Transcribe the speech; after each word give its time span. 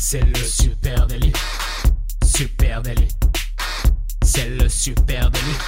C'est 0.00 0.24
le 0.24 0.36
super 0.36 1.08
délit. 1.08 1.32
Super 2.24 2.82
délit. 2.82 3.08
C'est 4.22 4.48
le 4.48 4.68
super 4.68 5.28
délit. 5.28 5.58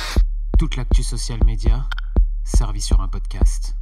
Toute 0.57 0.77
l'actu 0.77 1.03
social 1.03 1.41
média 1.45 1.85
servie 2.45 2.81
sur 2.81 3.01
un 3.01 3.09
podcast. 3.09 3.75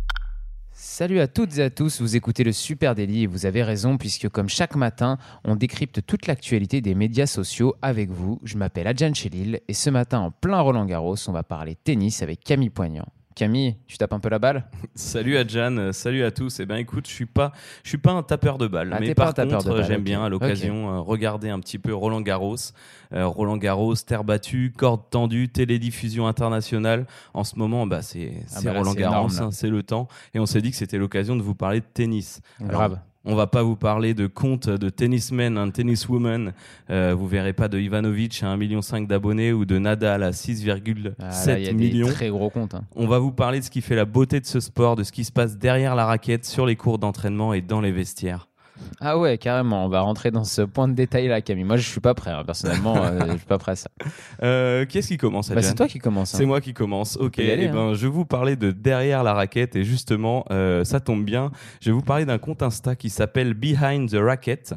Salut 0.73 1.21
à 1.21 1.29
toutes 1.29 1.59
et 1.59 1.65
à 1.65 1.69
tous, 1.69 2.01
vous 2.01 2.17
écoutez 2.17 2.45
le 2.45 2.53
Super 2.53 2.95
Délit 2.95 3.25
et 3.25 3.27
vous 3.27 3.45
avez 3.45 3.63
raison 3.63 3.99
puisque 3.99 4.31
comme 4.31 4.49
chaque 4.49 4.75
matin, 4.75 5.19
on 5.45 5.55
décrypte 5.55 6.05
toute 6.07 6.27
l'actualité 6.27 6.81
des 6.81 6.95
médias 6.95 7.27
sociaux 7.27 7.75
avec 7.83 8.11
vous. 8.11 8.41
Je 8.43 8.57
m'appelle 8.57 8.87
Adjan 8.87 9.13
Chelil 9.13 9.61
et 9.69 9.75
ce 9.75 9.91
matin 9.91 10.21
en 10.21 10.31
plein 10.31 10.61
Roland 10.61 10.87
Garros, 10.87 11.17
on 11.29 11.33
va 11.33 11.43
parler 11.43 11.77
tennis 11.77 12.23
avec 12.23 12.43
Camille 12.43 12.71
Poignant. 12.71 13.07
Camille, 13.39 13.77
tu 13.87 13.97
tapes 13.99 14.13
un 14.13 14.19
peu 14.19 14.29
la 14.31 14.41
balle 14.41 14.65
Salut 14.97 15.37
Adjan, 15.37 15.77
euh, 15.77 15.93
salut 15.93 16.25
à 16.25 16.33
tous. 16.33 16.59
Eh 16.59 16.67
ben 16.67 16.75
écoute, 16.75 17.07
je 17.07 17.13
suis 17.13 17.25
pas, 17.25 17.53
je 17.85 17.89
suis 17.91 17.99
pas 17.99 18.11
un 18.11 18.25
tapeur 18.25 18.59
de 18.59 18.67
balle, 18.67 18.91
Ah, 18.93 18.99
mais 18.99 19.15
par 19.15 19.33
contre, 19.33 19.85
j'aime 19.85 20.03
bien 20.03 20.25
à 20.25 20.29
l'occasion 20.29 20.91
euh, 20.91 20.99
regarder 20.99 21.49
un 21.49 21.61
petit 21.61 21.79
peu 21.79 21.95
Roland 21.95 22.21
Garros, 22.21 22.57
Euh, 23.13 23.27
Roland 23.29 23.57
Garros, 23.57 23.95
terre 23.95 24.25
battue, 24.25 24.73
corde 24.77 25.03
tendue, 25.09 25.49
télédiffusion 25.49 26.27
internationale. 26.27 27.07
En 27.33 27.45
ce 27.45 27.57
moment, 27.57 27.87
bah 27.87 28.03
c'est 28.03 28.43
Ah 28.57 28.61
bah 28.65 28.73
Roland 28.73 28.95
Garros, 28.95 29.41
hein, 29.41 29.51
c'est 29.53 29.71
le 29.71 29.85
temps, 29.85 30.09
et 30.35 30.41
on 30.41 30.47
s'est 30.47 30.61
dit 30.61 30.73
que 30.73 30.77
c'était 30.77 30.99
l'occasion 30.99 31.37
de 31.37 31.43
vous 31.43 31.55
parler 31.55 31.79
de 31.79 31.87
tennis. 31.95 32.41
Alors, 32.59 32.73
Grave. 32.73 32.99
On 33.31 33.35
va 33.35 33.47
pas 33.47 33.63
vous 33.63 33.77
parler 33.77 34.15
de 34.15 34.27
compte 34.27 34.71
de 34.71 34.89
tennisman, 34.89 35.59
un 35.59 35.69
tenniswoman. 35.69 36.55
Euh, 36.89 37.15
vous 37.15 37.29
verrez 37.29 37.53
pas 37.53 37.69
de 37.69 37.79
Ivanovic 37.79 38.43
à 38.43 38.47
1,5 38.47 38.57
million 38.57 38.81
d'abonnés 39.07 39.53
ou 39.53 39.67
de 39.67 39.79
Nadal 39.79 40.23
à 40.23 40.31
6,7 40.33 41.13
Ah, 41.21 41.73
millions. 41.75 42.07
des 42.07 42.13
très 42.15 42.31
gros 42.31 42.49
comptes. 42.49 42.73
hein. 42.75 42.85
On 42.97 43.07
va 43.07 43.19
vous 43.19 43.31
parler 43.33 43.61
de 43.61 43.65
ce 43.67 43.71
qui 43.71 43.83
fait 43.83 43.97
la 43.97 44.07
beauté 44.07 44.41
de 44.41 44.47
ce 44.47 44.61
sport, 44.61 44.97
de 44.97 45.03
ce 45.03 45.13
qui 45.13 45.25
se 45.25 45.33
passe 45.33 45.59
derrière 45.59 45.95
la 45.95 46.07
raquette, 46.07 46.47
sur 46.47 46.65
les 46.65 46.75
cours 46.75 46.99
d'entraînement 46.99 47.53
et 47.53 47.61
dans 47.61 47.83
les 47.83 47.93
vestiaires. 47.93 48.49
Ah 49.01 49.19
ouais, 49.19 49.39
carrément, 49.39 49.85
on 49.85 49.89
va 49.89 50.01
rentrer 50.01 50.31
dans 50.31 50.45
ce 50.45 50.63
point 50.63 50.89
de 50.89 50.93
détail 50.95 51.29
là, 51.29 51.41
Camille. 51.41 51.65
Moi, 51.65 51.77
je 51.77 51.89
suis 51.89 52.01
pas 52.01 52.15
prêt, 52.15 52.31
hein. 52.31 52.43
personnellement, 52.45 52.97
euh, 53.05 53.21
je 53.33 53.37
suis 53.37 53.47
pas 53.47 53.59
prêt 53.59 53.73
à 53.73 53.77
ça. 53.77 53.91
Euh, 54.43 54.85
qui 54.85 54.99
est-ce 54.99 55.09
qui 55.09 55.17
commence 55.19 55.49
Bah, 55.51 55.57
Adjan 55.59 55.69
c'est 55.69 55.75
toi 55.75 55.89
qui 55.89 55.99
commence. 55.99 56.35
hein. 56.35 56.39
C'est 56.39 56.47
moi 56.47 56.61
qui 56.61 56.75
commence. 56.75 57.17
Ok. 57.17 57.37
peut 57.37 57.45
y 57.45 57.51
aller, 57.51 57.65
eh 57.65 57.69
ben, 57.69 57.95
je 57.95 58.07
vais 58.07 58.13
vous 58.13 58.25
parler 58.25 58.57
de 58.57 58.71
derrière 58.71 59.23
la 59.23 59.35
raquette 59.35 59.77
et 59.77 59.85
justement, 59.85 60.45
euh, 60.51 60.85
ça 60.85 61.01
tombe 61.01 61.25
bien. 61.25 61.51
Je 61.81 61.91
vais 61.91 61.95
vous 61.95 62.03
parler 62.03 62.25
d'un 62.25 62.39
compte 62.39 62.63
Insta 62.63 62.97
qui 62.97 63.11
s'appelle 63.11 63.55
Behind 63.55 64.11
the 64.11 64.17
Racket. 64.17 64.75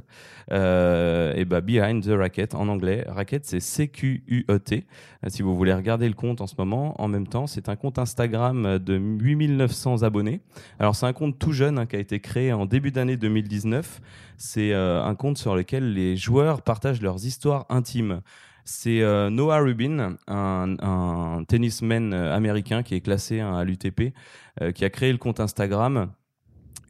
Euh, 0.52 1.34
et 1.36 1.46
bah 1.46 1.62
Behind 1.62 2.04
the 2.04 2.10
Racket 2.12 2.56
en 2.56 2.68
anglais. 2.68 3.06
Racket, 3.08 3.46
c'est 3.46 3.60
C-Q-U-E-T. 3.62 4.86
Euh, 5.24 5.30
si 5.30 5.42
vous 5.44 5.56
voulez 5.56 5.74
regarder 5.74 6.08
le 6.08 6.14
compte 6.14 6.42
en 6.42 6.48
ce 6.48 6.56
moment, 6.58 7.00
en 7.02 7.08
même 7.08 7.28
temps, 7.28 7.48
c'est 7.48 7.70
un 7.70 7.76
compte 7.76 8.00
Instagram 8.00 8.78
de 8.80 8.96
8900 8.96 10.04
abonnés. 10.04 10.42
Alors 10.80 10.96
c'est 10.96 11.06
un 11.06 11.14
compte 11.14 11.40
tout 11.40 11.54
jeune 11.54 11.78
hein, 11.80 11.86
qui 11.86 11.96
a 11.96 12.00
été 12.00 12.20
créé 12.20 12.52
en 12.54 12.66
début 12.66 12.92
d'année 12.92 13.18
2019. 13.18 13.91
C'est 14.38 14.74
euh, 14.74 15.04
un 15.04 15.16
compte 15.16 15.38
sur 15.38 15.56
lequel 15.56 15.94
les 15.94 16.16
joueurs 16.18 16.62
partagent 16.62 17.02
leurs 17.02 17.26
histoires 17.26 17.66
intimes. 17.70 18.22
C'est 18.64 19.02
euh, 19.02 19.30
Noah 19.30 19.58
Rubin, 19.60 20.18
un, 20.28 20.76
un 20.82 21.44
tennisman 21.48 22.14
euh, 22.14 22.36
américain 22.36 22.84
qui 22.84 22.96
est 22.96 23.02
classé 23.02 23.40
hein, 23.40 23.56
à 23.56 23.64
l'UTP, 23.64 24.14
euh, 24.62 24.72
qui 24.72 24.86
a 24.86 24.90
créé 24.90 25.12
le 25.12 25.18
compte 25.18 25.40
Instagram. 25.40 26.12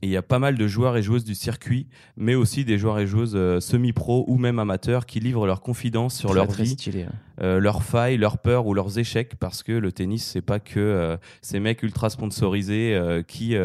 Et 0.03 0.07
il 0.07 0.09
y 0.11 0.17
a 0.17 0.21
pas 0.23 0.39
mal 0.39 0.55
de 0.57 0.67
joueurs 0.67 0.97
et 0.97 1.03
joueuses 1.03 1.23
du 1.23 1.35
circuit, 1.35 1.87
mais 2.17 2.33
aussi 2.35 2.65
des 2.65 2.77
joueurs 2.79 2.99
et 2.99 3.05
joueuses 3.07 3.35
euh, 3.35 3.59
semi-pro 3.59 4.25
ou 4.27 4.37
même 4.37 4.57
amateurs 4.59 5.05
qui 5.05 5.19
livrent 5.19 5.45
leurs 5.45 5.61
confidences 5.61 6.17
sur 6.17 6.29
Très, 6.29 6.35
leur 6.39 6.47
très 6.47 6.63
vie, 6.63 6.69
stylé. 6.71 7.03
hein. 7.03 7.11
Euh, 7.41 7.59
leurs 7.59 7.83
failles, 7.83 8.17
leurs 8.17 8.37
peurs 8.37 8.67
ou 8.67 8.73
leurs 8.73 8.99
échecs, 8.99 9.35
parce 9.39 9.63
que 9.63 9.71
le 9.71 9.91
tennis, 9.91 10.23
c'est 10.23 10.41
pas 10.41 10.59
que 10.59 10.79
euh, 10.79 11.17
ces 11.41 11.59
mecs 11.59 11.81
ultra 11.83 12.09
sponsorisés 12.09 12.95
euh, 12.95 13.23
qui, 13.23 13.55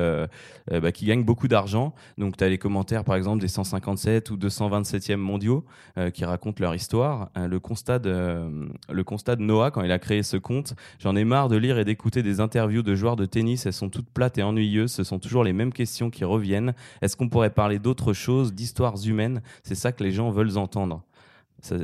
bah, 0.70 0.92
qui 0.92 1.06
gagnent 1.06 1.24
beaucoup 1.24 1.48
d'argent. 1.48 1.94
Donc, 2.18 2.36
tu 2.36 2.44
as 2.44 2.48
les 2.48 2.58
commentaires, 2.58 3.04
par 3.04 3.16
exemple, 3.16 3.40
des 3.40 3.48
157 3.48 4.30
ou 4.30 4.36
227e 4.36 5.16
mondiaux 5.16 5.64
qui 6.12 6.24
racontent 6.24 6.60
leur 6.60 6.74
histoire. 6.74 7.30
Le, 7.36 7.58
constat 7.60 7.98
de, 7.98 8.68
le 8.90 9.04
constat 9.04 9.36
de 9.36 9.42
Noah, 9.42 9.70
quand 9.70 9.82
il 9.82 9.92
a 9.92 9.98
créé 9.98 10.22
ce 10.22 10.36
compte, 10.36 10.74
j'en 10.98 11.16
ai 11.16 11.24
marre 11.24 11.48
de 11.48 11.56
lire 11.56 11.78
et 11.78 11.84
d'écouter 11.84 12.22
des 12.22 12.40
interviews 12.40 12.82
de 12.82 12.94
joueurs 12.94 13.16
de 13.16 13.26
tennis. 13.26 13.66
Elles 13.66 13.72
sont 13.72 13.90
toutes 13.90 14.08
plates 14.08 14.38
et 14.38 14.42
ennuyeuses. 14.42 14.92
Ce 14.92 15.04
sont 15.04 15.18
toujours 15.18 15.44
les 15.44 15.52
mêmes 15.52 15.72
questions 15.72 16.10
qui 16.10 16.24
reviennent. 16.24 16.74
Est-ce 17.02 17.16
qu'on 17.16 17.28
pourrait 17.28 17.50
parler 17.50 17.78
d'autre 17.78 18.12
chose, 18.12 18.52
d'histoires 18.52 18.96
humaines? 19.06 19.42
C'est 19.62 19.74
ça 19.74 19.92
que 19.92 20.02
les 20.02 20.12
gens 20.12 20.30
veulent 20.30 20.58
entendre. 20.58 21.02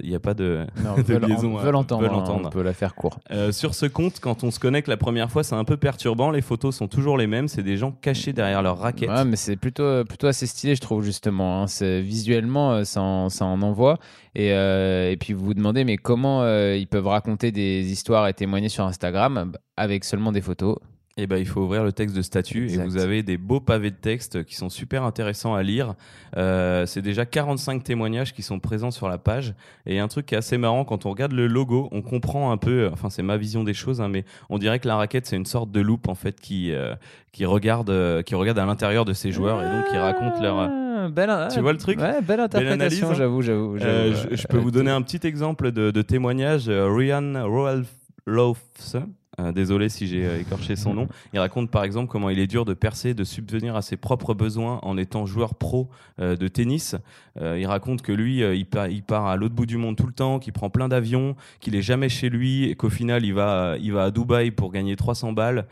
Il 0.03 0.09
n'y 0.09 0.15
a 0.15 0.20
pas 0.20 0.34
de, 0.34 0.66
Non, 0.82 0.94
de 1.06 1.16
liaison, 1.16 1.56
veulent 1.56 1.75
euh, 1.75 1.78
entendre, 1.78 2.03
veulent 2.03 2.12
hein, 2.12 2.16
entendre. 2.19 2.47
on 2.47 2.50
peut 2.50 2.62
la 2.62 2.72
faire 2.72 2.94
court. 2.94 3.19
Euh, 3.31 3.53
sur 3.53 3.75
ce 3.75 3.87
compte, 3.87 4.20
quand 4.20 4.44
on 4.44 4.50
se 4.50 4.59
connecte 4.60 4.88
la 4.88 4.97
première 4.97 5.31
fois, 5.31 5.43
c'est 5.44 5.54
un 5.54 5.65
peu 5.65 5.76
perturbant. 5.76 6.31
Les 6.31 6.41
photos 6.43 6.76
sont 6.76 6.88
toujours 6.88 7.16
les 7.19 7.26
mêmes. 7.26 7.48
C'est 7.48 7.62
des 7.62 7.76
gens 7.76 7.93
cachés 7.93 8.32
derrière 8.32 8.62
leur 8.62 8.78
raquette. 8.78 9.09
Ouais, 9.10 9.25
mais 9.25 9.37
c'est 9.37 9.56
plutôt, 9.56 10.04
plutôt 10.04 10.26
assez 10.26 10.47
stylé, 10.47 10.75
je 10.75 10.81
trouve, 10.81 11.03
justement. 11.03 11.62
hein. 11.62 11.66
C'est- 11.66 12.00
Visuellement, 12.00 12.72
euh, 12.72 12.84
ça 12.84 13.00
en, 13.03 13.28
ça 13.28 13.44
en 13.44 13.62
envoie. 13.62 13.98
Et, 14.34 14.53
euh, 14.53 15.10
et 15.10 15.16
puis, 15.16 15.32
vous 15.34 15.44
vous 15.44 15.54
demandez, 15.54 15.84
mais 15.84 15.97
comment 15.97 16.43
euh, 16.43 16.76
ils 16.76 16.87
peuvent 16.87 17.06
raconter 17.06 17.53
des 17.53 17.91
histoires 17.93 18.28
et 18.28 18.34
témoigner 18.34 18.69
sur 18.69 18.84
Instagram 18.84 19.50
bah, 19.53 19.59
avec 19.76 20.04
seulement 20.04 20.32
des 20.32 20.41
photos? 20.41 20.76
Et 21.19 21.27
ben, 21.27 21.37
il 21.37 21.47
faut 21.47 21.61
ouvrir 21.61 21.84
le 21.84 21.93
texte 21.93 22.17
de 22.17 22.23
statut 22.23 22.65
Exact. 22.65 22.84
et 22.84 22.87
vous 22.87 22.97
avez 22.97 23.23
des 23.23 23.37
beaux 23.37 23.61
pavés 23.61 23.91
de 23.91 23.97
texte 23.97 24.45
qui 24.45 24.55
sont 24.55 24.71
super 24.71 25.03
intéressants 25.03 25.55
à 25.55 25.62
lire. 25.62 25.95
Euh, 26.39 26.87
c'est 26.87 27.03
déjà 27.03 27.27
45 27.27 27.84
témoignages 27.84 28.33
qui 28.33 28.43
sont 28.43 28.59
présents 28.61 28.91
sur 28.91 29.11
la 29.11 29.19
page. 29.19 29.55
Et 29.84 29.99
un 29.99 30.09
truc 30.09 30.25
qui 30.25 30.34
est 30.34 30.39
assez 30.39 30.56
marrant, 30.56 30.87
quand 30.87 31.05
on 31.05 31.11
regarde 31.11 31.33
le 31.33 31.47
logo, 31.47 31.91
on 31.93 32.00
comprend 32.00 32.50
un 32.50 32.56
peu, 32.56 32.89
enfin 32.91 33.11
c'est 33.11 33.23
ma 33.23 33.37
vision 33.37 33.62
des 33.62 33.75
choses, 33.75 34.00
hein, 34.00 34.09
mais 34.09 34.25
on 34.49 34.56
dirait 34.56 34.78
que 34.78 34.89
la 34.89 34.97
raquette 34.97 35.27
c'est 35.27 35.37
une 35.37 35.45
sorte 35.45 35.71
de 35.71 35.81
loupe 35.83 36.09
en 36.09 36.15
fait 36.15 36.41
qui, 36.41 36.73
euh, 36.73 36.95
qui, 37.33 37.44
regarde, 37.44 37.91
euh, 37.91 38.23
qui 38.23 38.34
regarde 38.34 38.59
à 38.59 38.65
l'intérieur 38.65 39.05
de 39.05 39.12
ses 39.12 39.33
joueurs 39.33 39.62
et 39.62 39.69
donc 39.71 39.89
qui 39.91 39.99
raconte 39.99 40.41
leur... 40.41 40.61
Ah, 40.61 41.09
belle- 41.11 41.49
Tu 41.53 41.61
vois 41.61 41.73
le 41.73 41.79
truc? 41.79 41.99
Ouais, 42.00 42.23
belle 42.23 42.41
analyse, 42.41 42.55
interprétation, 42.56 43.11
hein? 43.11 43.15
j'avoue, 43.15 43.43
j'avoue. 43.43 43.77
Euh, 43.83 44.15
je, 44.31 44.47
peux 44.47 44.56
vous 44.56 44.69
euh, 44.69 44.73
donner 44.73 44.91
un 44.91 45.03
petit 45.03 45.27
exemple 45.27 45.73
de, 45.73 45.91
de 45.91 46.03
témoignage. 46.03 46.71
Euh, 46.71 46.89
Ryan 46.91 47.44
Rolfs, 47.47 48.97
euh, 49.43 49.53
désolé 49.53 49.89
si 49.89 50.07
j'ai 50.07 50.25
euh, 50.25 50.41
écorché 50.41 50.77
son 50.77 50.95
nom, 50.95 51.09
il 51.33 51.39
raconte 51.39 51.71
par 51.71 51.85
exemple 51.85 52.11
comment 52.11 52.31
il 52.31 52.39
est 52.39 52.47
dur 52.47 52.65
de 52.65 52.75
percer, 52.75 53.15
de 53.15 53.25
subvenir 53.25 53.77
à 53.77 53.83
ses 53.83 53.97
propres 53.97 54.35
besoins 54.35 54.79
en 54.83 54.97
étant 54.97 55.27
joueur 55.27 55.55
pro 55.55 55.89
euh, 56.21 56.37
de 56.37 56.49
tennis. 56.49 56.97
Il 57.41 57.67
raconte 57.67 58.03
que 58.03 58.13
lui, 58.13 58.41
il, 58.41 58.67
part, 58.67 59.27
à 59.27 59.37
l'autre 59.37 59.55
bout 59.55 59.65
du 59.65 59.79
monde 59.79 59.97
tout 59.97 60.07
le 60.07 60.13
temps, 60.13 60.39
qu'il 60.39 60.53
prend 60.53 60.69
plein 60.69 60.89
d'avions, 60.89 61.35
qu'il 61.61 61.75
est 61.75 61.81
jamais 61.81 62.11
chez 62.11 62.29
lui 62.29 62.65
et 62.65 62.75
qu'au 62.75 62.91
final 62.91 63.25
il 63.25 63.33
va, 63.33 63.77
il 63.81 63.91
va 63.91 64.05
à 64.05 64.11
Dubaï 64.11 64.51
pour 64.51 64.71
gagner 64.71 64.97
300 64.97 65.33
balles, 65.33 65.67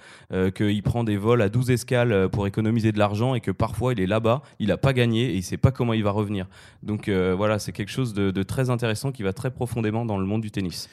qu'il 0.54 0.82
prend 0.82 1.04
des 1.04 1.18
vols 1.18 1.42
à 1.42 1.50
12 1.50 1.70
escales 1.70 2.30
pour 2.30 2.46
économiser 2.46 2.92
de 2.92 2.98
l'argent 2.98 3.34
et 3.34 3.42
que 3.42 3.50
parfois 3.50 3.92
il 3.92 4.00
est 4.00 4.06
là-bas, 4.06 4.40
il 4.58 4.68
n'a 4.68 4.78
pas 4.78 4.94
gagné 4.94 5.32
et 5.32 5.34
il 5.34 5.42
sait 5.42 5.58
pas 5.58 5.70
comment 5.70 5.92
il 5.92 6.02
va 6.02 6.12
revenir. 6.12 6.46
Donc 6.82 7.10
voilà, 7.10 7.58
c'est 7.58 7.72
quelque 7.72 7.92
chose 7.92 8.14
de 8.14 8.42
très 8.42 8.70
intéressant 8.70 9.12
qui 9.12 9.22
va 9.22 9.34
très 9.34 9.50
profondément 9.50 10.06
dans 10.06 10.16
le 10.16 10.24
monde 10.24 10.40
du 10.40 10.50
tennis. 10.50 10.88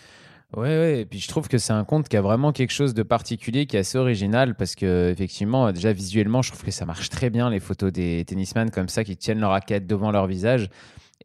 Ouais, 0.55 0.63
ouais, 0.63 1.01
et 1.01 1.05
puis 1.05 1.19
je 1.19 1.27
trouve 1.27 1.49
que 1.49 1.57
c'est 1.57 1.73
un 1.73 1.83
conte 1.83 2.07
qui 2.07 2.15
a 2.15 2.21
vraiment 2.21 2.53
quelque 2.53 2.71
chose 2.71 2.93
de 2.93 3.03
particulier, 3.03 3.65
qui 3.65 3.75
est 3.75 3.81
assez 3.81 3.97
original, 3.97 4.55
parce 4.55 4.75
que 4.75 5.11
effectivement, 5.11 5.73
déjà 5.73 5.91
visuellement, 5.91 6.41
je 6.41 6.51
trouve 6.51 6.63
que 6.63 6.71
ça 6.71 6.85
marche 6.85 7.09
très 7.09 7.29
bien, 7.29 7.49
les 7.49 7.59
photos 7.59 7.91
des 7.91 8.23
tennisman 8.25 8.71
comme 8.71 8.87
ça, 8.87 9.03
qui 9.03 9.17
tiennent 9.17 9.41
leur 9.41 9.49
raquette 9.51 9.87
devant 9.87 10.09
leur 10.09 10.25
visage. 10.25 10.69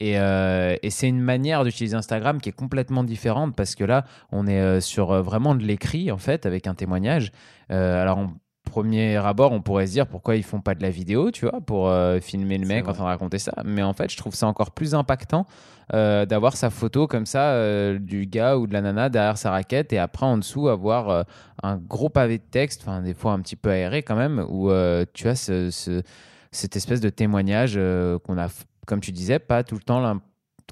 Et, 0.00 0.18
euh, 0.18 0.74
c'est 0.88 1.08
une 1.08 1.20
manière 1.20 1.62
d'utiliser 1.64 1.94
Instagram 1.94 2.40
qui 2.40 2.48
est 2.48 2.52
complètement 2.52 3.04
différente, 3.04 3.54
parce 3.54 3.76
que 3.76 3.84
là, 3.84 4.04
on 4.32 4.48
est 4.48 4.60
euh, 4.60 4.80
sur 4.80 5.12
euh, 5.12 5.22
vraiment 5.22 5.54
de 5.54 5.62
l'écrit, 5.62 6.10
en 6.10 6.18
fait, 6.18 6.44
avec 6.44 6.66
un 6.66 6.74
témoignage. 6.74 7.30
Alors, 7.68 8.18
en 8.18 8.34
premier 8.72 9.16
abord, 9.16 9.52
on 9.52 9.60
pourrait 9.60 9.86
se 9.86 9.92
dire 9.92 10.06
pourquoi 10.06 10.36
ils 10.36 10.42
font 10.42 10.60
pas 10.60 10.74
de 10.74 10.82
la 10.82 10.90
vidéo, 10.90 11.30
tu 11.30 11.46
vois, 11.46 11.60
pour 11.60 11.88
euh, 11.88 12.20
filmer 12.20 12.56
le 12.58 12.66
mec 12.66 12.82
en 12.82 12.86
vrai. 12.86 12.94
train 12.94 13.02
de 13.04 13.08
raconter 13.08 13.38
ça. 13.38 13.52
Mais 13.64 13.82
en 13.82 13.92
fait, 13.92 14.10
je 14.10 14.16
trouve 14.16 14.34
ça 14.34 14.46
encore 14.46 14.70
plus 14.72 14.94
impactant 14.94 15.46
euh, 15.94 16.24
d'avoir 16.26 16.56
sa 16.56 16.70
photo 16.70 17.06
comme 17.06 17.26
ça 17.26 17.50
euh, 17.52 17.98
du 17.98 18.26
gars 18.26 18.56
ou 18.56 18.66
de 18.66 18.72
la 18.72 18.80
nana 18.80 19.08
derrière 19.08 19.36
sa 19.36 19.50
raquette 19.50 19.92
et 19.92 19.98
après 19.98 20.24
en 20.26 20.38
dessous 20.38 20.68
avoir 20.68 21.24
un 21.62 21.76
gros 21.76 22.08
pavé 22.08 22.38
de 22.38 22.44
texte, 22.50 22.82
enfin 22.82 23.02
des 23.02 23.14
fois 23.14 23.32
un 23.32 23.40
petit 23.40 23.56
peu 23.56 23.70
aéré 23.70 24.02
quand 24.02 24.16
même, 24.16 24.44
où 24.48 24.70
tu 25.12 25.28
as 25.28 25.34
ce, 25.36 25.70
ce- 25.70 26.02
cette 26.50 26.76
espèce 26.76 27.00
de 27.00 27.08
témoignage 27.10 27.78
qu'on 28.24 28.38
a, 28.38 28.48
comme 28.86 29.00
tu 29.00 29.12
disais, 29.12 29.38
pas 29.38 29.62
tout 29.64 29.74
le 29.74 29.82
temps 29.82 30.00
l'im- 30.00 30.22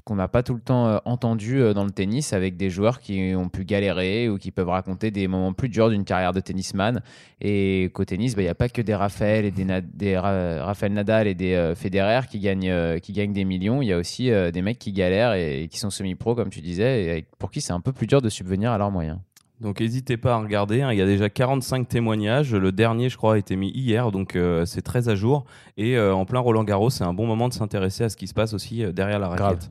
qu'on 0.03 0.15
n'a 0.15 0.27
pas 0.27 0.41
tout 0.43 0.53
le 0.55 0.61
temps 0.61 0.87
euh, 0.87 0.97
entendu 1.05 1.59
euh, 1.61 1.73
dans 1.73 1.83
le 1.83 1.91
tennis 1.91 2.33
avec 2.33 2.57
des 2.57 2.69
joueurs 2.69 2.99
qui 2.99 3.33
ont 3.35 3.49
pu 3.49 3.65
galérer 3.65 4.29
ou 4.29 4.37
qui 4.37 4.51
peuvent 4.51 4.69
raconter 4.69 5.11
des 5.11 5.27
moments 5.27 5.53
plus 5.53 5.69
durs 5.69 5.89
d'une 5.89 6.03
carrière 6.05 6.33
de 6.33 6.39
tennisman. 6.39 7.01
Et 7.39 7.89
qu'au 7.93 8.05
tennis, 8.05 8.35
bah, 8.35 8.41
il 8.41 8.45
n'y 8.45 8.49
a 8.51 8.55
pas 8.55 8.69
que 8.69 8.81
des 8.81 8.95
Raphaël 8.95 9.45
et 9.45 9.51
des, 9.51 9.65
Na- 9.65 9.81
des 9.81 10.17
Ra- 10.17 10.63
Raphaël 10.65 10.93
Nadal 10.93 11.27
et 11.27 11.35
des 11.35 11.53
euh, 11.53 11.75
Federer 11.75 12.21
qui 12.29 12.39
gagnent, 12.39 12.69
euh, 12.69 12.99
qui 12.99 13.13
gagnent 13.13 13.33
des 13.33 13.45
millions. 13.45 13.81
Il 13.81 13.87
y 13.87 13.93
a 13.93 13.97
aussi 13.97 14.31
euh, 14.31 14.51
des 14.51 14.61
mecs 14.61 14.79
qui 14.79 14.91
galèrent 14.91 15.33
et, 15.33 15.63
et 15.63 15.67
qui 15.67 15.77
sont 15.79 15.89
semi-pro, 15.89 16.35
comme 16.35 16.49
tu 16.49 16.61
disais, 16.61 17.17
et 17.19 17.25
pour 17.39 17.51
qui 17.51 17.61
c'est 17.61 17.73
un 17.73 17.81
peu 17.81 17.91
plus 17.93 18.07
dur 18.07 18.21
de 18.21 18.29
subvenir 18.29 18.71
à 18.71 18.77
leurs 18.77 18.91
moyens. 18.91 19.19
Donc 19.59 19.79
n'hésitez 19.79 20.17
pas 20.17 20.33
à 20.33 20.37
regarder, 20.39 20.81
hein. 20.81 20.91
il 20.91 20.97
y 20.97 21.03
a 21.03 21.05
déjà 21.05 21.29
45 21.29 21.87
témoignages, 21.87 22.51
le 22.55 22.71
dernier 22.71 23.09
je 23.09 23.17
crois 23.17 23.35
a 23.35 23.37
été 23.37 23.55
mis 23.55 23.69
hier, 23.69 24.11
donc 24.11 24.35
euh, 24.35 24.65
c'est 24.65 24.81
très 24.81 25.07
à 25.07 25.13
jour. 25.13 25.45
Et 25.77 25.95
euh, 25.97 26.15
en 26.15 26.25
plein 26.25 26.39
Roland 26.39 26.63
Garros, 26.63 26.89
c'est 26.89 27.03
un 27.03 27.13
bon 27.13 27.27
moment 27.27 27.47
de 27.47 27.53
s'intéresser 27.53 28.03
à 28.05 28.09
ce 28.09 28.17
qui 28.17 28.25
se 28.25 28.33
passe 28.33 28.55
aussi 28.55 28.83
euh, 28.83 28.91
derrière 28.91 29.19
la 29.19 29.27
raquette. 29.27 29.45
Grave. 29.45 29.69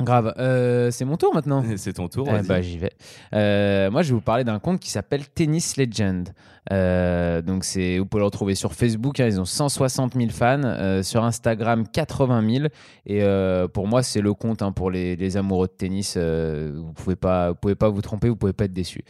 Euh, 0.00 0.90
c'est 0.90 1.04
mon 1.04 1.16
tour 1.16 1.32
maintenant. 1.34 1.64
C'est 1.76 1.94
ton 1.94 2.08
tour. 2.08 2.28
Eh 2.28 2.42
bah, 2.46 2.60
j'y 2.60 2.78
vais. 2.78 2.92
Euh, 3.32 3.90
moi, 3.90 4.02
je 4.02 4.08
vais 4.08 4.14
vous 4.14 4.20
parler 4.20 4.44
d'un 4.44 4.58
compte 4.58 4.80
qui 4.80 4.90
s'appelle 4.90 5.26
Tennis 5.28 5.76
Legend. 5.76 6.28
Euh, 6.72 7.42
donc, 7.42 7.62
c'est, 7.64 7.98
vous 7.98 8.06
pouvez 8.06 8.20
le 8.20 8.24
retrouver 8.24 8.56
sur 8.56 8.74
Facebook. 8.74 9.20
hein, 9.20 9.26
ils 9.26 9.40
ont 9.40 9.44
160 9.44 10.14
000 10.14 10.30
fans. 10.30 11.02
sur 11.02 11.22
Instagram, 11.24 11.86
80 11.86 12.54
000. 12.56 12.66
Et 13.06 13.22
pour 13.72 13.86
moi, 13.86 14.02
c'est 14.02 14.20
le 14.20 14.34
compte 14.34 14.62
hein, 14.62 14.72
pour 14.72 14.90
les, 14.90 15.14
les 15.16 15.36
amoureux 15.36 15.68
de 15.68 15.72
tennis. 15.72 16.16
vous 16.16 16.92
pouvez 16.92 17.16
pas, 17.16 17.50
vous 17.50 17.54
pouvez 17.56 17.74
pas 17.76 17.88
vous 17.88 18.02
tromper. 18.02 18.28
Vous 18.28 18.36
pouvez 18.36 18.52
pas 18.52 18.64
être 18.64 18.72
déçu. 18.72 19.04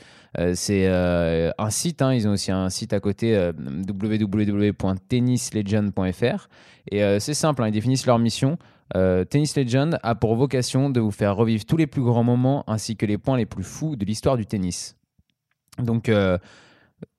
C'est 0.55 0.87
un 0.87 1.71
site. 1.71 2.03
hein, 2.03 2.13
ils 2.15 2.29
ont 2.29 2.33
aussi 2.33 2.53
un 2.53 2.69
site 2.71 2.93
à 2.93 3.01
côté 3.01 3.51
www.tennislegend.fr. 3.89 6.49
Et 6.93 7.19
c'est 7.21 7.35
simple. 7.35 7.65
ils 7.67 7.73
définissent 7.73 8.07
leur 8.07 8.19
mission. 8.19 8.59
Euh, 8.95 9.25
Tennis 9.25 9.57
Legend 9.57 9.99
a 10.03 10.15
pour 10.15 10.37
vocation 10.37 10.91
de 10.91 11.01
vous 11.01 11.11
faire 11.11 11.35
revivre 11.35 11.65
tous 11.65 11.77
les 11.77 11.87
plus 11.87 12.03
grands 12.03 12.23
moments 12.23 12.65
ainsi 12.69 12.97
que 12.97 13.07
les 13.07 13.19
points 13.19 13.37
les 13.37 13.47
plus 13.47 13.65
fous 13.65 13.97
de 13.97 14.05
l'histoire 14.05 14.37
du 14.37 14.47
tennis. 14.47 14.97
Donc, 15.79 16.09
euh, 16.09 16.39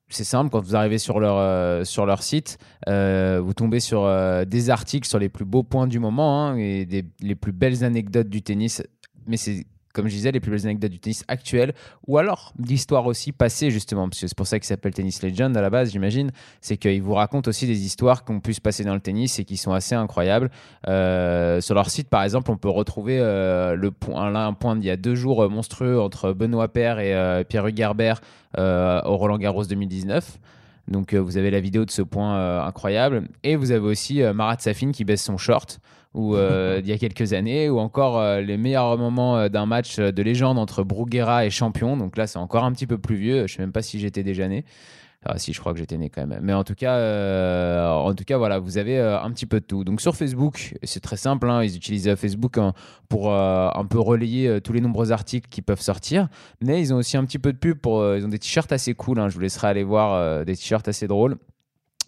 c'est 0.09 0.23
simple, 0.23 0.49
quand 0.49 0.61
vous 0.61 0.75
arrivez 0.75 0.97
sur 0.97 1.19
leur, 1.19 1.37
euh, 1.37 1.83
sur 1.83 2.05
leur 2.05 2.23
site, 2.23 2.57
vous 2.87 3.53
tombez 3.53 3.79
sur 3.79 4.07
des 4.45 4.69
articles 4.69 5.07
sur 5.07 5.19
les 5.19 5.29
plus 5.29 5.45
beaux 5.45 5.63
points 5.63 5.87
du 5.87 5.99
moment 5.99 6.47
hein, 6.47 6.57
et 6.57 6.87
les 7.19 7.35
plus 7.35 7.51
belles 7.51 7.83
anecdotes 7.83 8.29
du 8.29 8.41
tennis. 8.41 8.81
Mais 9.25 9.35
c'est, 9.35 9.65
comme 9.97 10.07
je 10.07 10.13
disais, 10.13 10.31
les 10.31 10.39
plus 10.39 10.51
belles 10.51 10.65
anecdotes 10.65 10.91
du 10.91 10.99
tennis 10.99 11.25
actuel 11.27 11.73
ou 12.05 12.19
alors 12.19 12.53
d'histoires 12.59 13.07
aussi 13.07 13.31
passées, 13.31 13.71
justement, 13.71 14.07
parce 14.07 14.21
que 14.21 14.27
c'est 14.27 14.37
pour 14.37 14.45
ça 14.45 14.59
qu'il 14.59 14.67
s'appelle 14.67 14.93
Tennis 14.93 15.23
Legend 15.23 15.57
à 15.57 15.61
la 15.61 15.71
base, 15.71 15.91
j'imagine. 15.91 16.31
C'est 16.61 16.77
qu'il 16.77 17.01
vous 17.01 17.15
raconte 17.15 17.47
aussi 17.47 17.65
des 17.65 17.83
histoires 17.83 18.23
qui 18.23 18.31
ont 18.31 18.39
pu 18.39 18.53
se 18.53 18.61
passer 18.61 18.83
dans 18.83 18.93
le 18.93 18.99
tennis 18.99 19.39
et 19.39 19.43
qui 19.43 19.57
sont 19.57 19.73
assez 19.73 19.95
incroyables. 19.95 20.51
Euh, 20.87 21.61
sur 21.61 21.73
leur 21.73 21.89
site, 21.89 22.09
par 22.09 22.23
exemple, 22.23 22.51
on 22.51 22.57
peut 22.57 22.69
retrouver 22.69 23.17
euh, 23.19 23.89
un 24.13 24.53
point 24.53 24.75
d'il 24.75 24.85
y 24.85 24.91
a 24.91 24.97
deux 24.97 25.15
jours 25.15 25.43
euh, 25.43 25.49
monstrueux 25.49 25.99
entre 25.99 26.33
Benoît 26.33 26.67
Paire 26.67 26.99
et 26.99 27.43
Pierre 27.45 27.65
euh, 28.57 29.01
au 29.03 29.17
Roland 29.17 29.39
Garros 29.39 29.65
2019. 29.65 30.37
Donc 30.89 31.13
vous 31.13 31.37
avez 31.37 31.51
la 31.51 31.59
vidéo 31.59 31.85
de 31.85 31.91
ce 31.91 32.03
point 32.03 32.63
incroyable. 32.65 33.27
Et 33.43 33.57
vous 33.57 33.71
avez 33.71 33.85
aussi 33.85 34.21
Marat 34.21 34.59
Safin 34.59 34.91
qui 34.91 35.03
baisse 35.03 35.23
son 35.23 35.37
short 35.37 35.79
ou 36.17 36.35
euh, 36.35 36.81
il 36.83 36.89
y 36.89 36.91
a 36.91 36.97
quelques 36.97 37.31
années, 37.33 37.69
ou 37.69 37.79
encore 37.79 38.19
euh, 38.19 38.41
les 38.41 38.57
meilleurs 38.57 38.97
moments 38.97 39.37
euh, 39.37 39.49
d'un 39.49 39.65
match 39.65 39.99
euh, 39.99 40.11
de 40.11 40.21
légende 40.23 40.57
entre 40.57 40.83
Bruguera 40.83 41.45
et 41.45 41.49
Champion. 41.49 41.95
Donc 41.95 42.17
là, 42.17 42.27
c'est 42.27 42.39
encore 42.39 42.65
un 42.65 42.71
petit 42.73 42.87
peu 42.87 42.97
plus 42.97 43.15
vieux. 43.15 43.47
Je 43.47 43.53
sais 43.55 43.61
même 43.61 43.71
pas 43.71 43.81
si 43.83 43.99
j'étais 43.99 44.23
déjà 44.23 44.47
né. 44.47 44.65
Ah, 45.25 45.37
si, 45.39 45.51
je 45.51 45.59
crois 45.59 45.73
que 45.73 45.79
j'étais 45.79 45.97
né 45.97 46.09
quand 46.09 46.25
même. 46.25 46.39
Mais 46.43 46.53
en 46.53 46.63
tout 46.63 46.75
cas, 46.75 46.93
euh, 46.93 47.89
en 47.89 48.13
tout 48.13 48.23
cas, 48.23 48.37
voilà, 48.37 48.59
vous 48.59 48.77
avez 48.77 48.97
euh, 48.97 49.19
un 49.19 49.31
petit 49.31 49.45
peu 49.45 49.59
de 49.59 49.65
tout. 49.65 49.83
Donc 49.83 49.99
sur 49.99 50.15
Facebook, 50.15 50.75
c'est 50.83 51.01
très 51.01 51.17
simple. 51.17 51.49
hein, 51.49 51.63
ils 51.63 51.75
utilisent 51.75 52.15
Facebook 52.15 52.57
hein, 52.57 52.73
pour 53.09 53.31
euh, 53.31 53.69
un 53.73 53.85
peu 53.85 53.99
relayer 53.99 54.61
tous 54.61 54.73
les 54.73 54.79
nombreux 54.79 55.11
articles 55.11 55.49
qui 55.49 55.61
peuvent 55.61 55.81
sortir. 55.81 56.29
Mais 56.61 56.79
ils 56.79 56.93
ont 56.93 56.97
aussi 56.97 57.17
un 57.17 57.25
petit 57.25 57.39
peu 57.39 57.51
de 57.51 57.57
pub 57.57 57.77
pour. 57.79 58.05
ils 58.15 58.23
ont 58.25 58.29
des 58.29 58.39
t-shirts 58.39 58.71
assez 58.71 58.93
cool. 58.93 59.19
hein, 59.19 59.27
je 59.27 59.33
vous 59.33 59.41
laisserai 59.41 59.67
aller 59.67 59.83
voir 59.83 60.45
des 60.45 60.55
t-shirts 60.55 60.87
assez 60.87 61.07
drôles. 61.07 61.37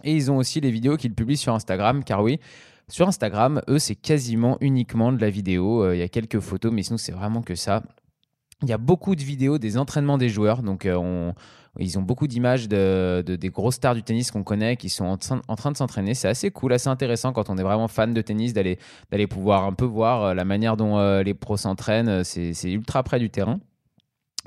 Et 0.04 0.14
ils 0.16 0.32
ont 0.32 0.38
aussi 0.38 0.62
les 0.62 0.72
vidéos 0.72 0.96
qu'ils 0.96 1.14
publient 1.14 1.36
sur 1.36 1.54
Instagram, 1.54 2.04
car 2.04 2.24
oui. 2.24 2.40
Sur 2.90 3.08
Instagram, 3.08 3.62
eux, 3.70 3.80
c'est 3.80 3.96
quasiment 3.96 4.58
uniquement 4.62 5.12
de 5.14 5.22
la 5.22 5.30
vidéo. 5.30 5.84
Euh, 5.84 5.96
Il 5.96 6.00
y 6.00 6.04
a 6.04 6.08
quelques 6.08 6.40
photos, 6.40 6.72
mais 6.74 6.84
sinon, 6.84 6.98
c'est 6.98 7.12
vraiment 7.12 7.42
que 7.42 7.56
ça. 7.56 7.84
Il 8.64 8.68
y 8.70 8.74
a 8.74 8.78
beaucoup 8.78 9.16
de 9.16 9.22
vidéos 9.24 9.58
des 9.58 9.78
entraînements 9.78 10.18
des 10.18 10.28
joueurs. 10.28 10.64
Donc, 10.64 10.86
euh, 10.86 11.32
ils 11.78 11.98
ont 12.00 12.02
beaucoup 12.02 12.28
d'images 12.28 12.68
de, 12.68 13.24
de- 13.26 13.36
des 13.36 13.50
grosses 13.50 13.76
stars 13.76 13.96
du 13.96 14.04
tennis 14.04 14.32
qu'on 14.32 14.44
connaît 14.44 14.76
qui 14.76 14.90
sont 14.90 15.06
en, 15.06 15.18
train- 15.18 15.42
en 15.48 15.56
train 15.56 15.72
de 15.72 15.78
s'entraîner. 15.78 16.14
C'est 16.14 16.28
assez 16.28 16.50
cool, 16.52 16.74
assez 16.74 16.90
intéressant 16.90 17.32
quand 17.32 17.50
on 17.50 17.58
est 17.58 17.64
vraiment 17.64 17.88
fan 17.88 18.14
de 18.14 18.22
tennis 18.22 18.52
d'aller 18.54 18.78
pouvoir 19.30 19.64
un 19.66 19.74
peu 19.74 19.86
voir 19.86 20.24
euh, 20.24 20.34
la 20.34 20.44
manière 20.44 20.76
dont 20.76 21.20
les 21.22 21.34
pros 21.34 21.58
s'entraînent. 21.58 22.24
C'est 22.24 22.72
ultra 22.72 23.04
près 23.04 23.20
du 23.20 23.30
terrain. 23.30 23.60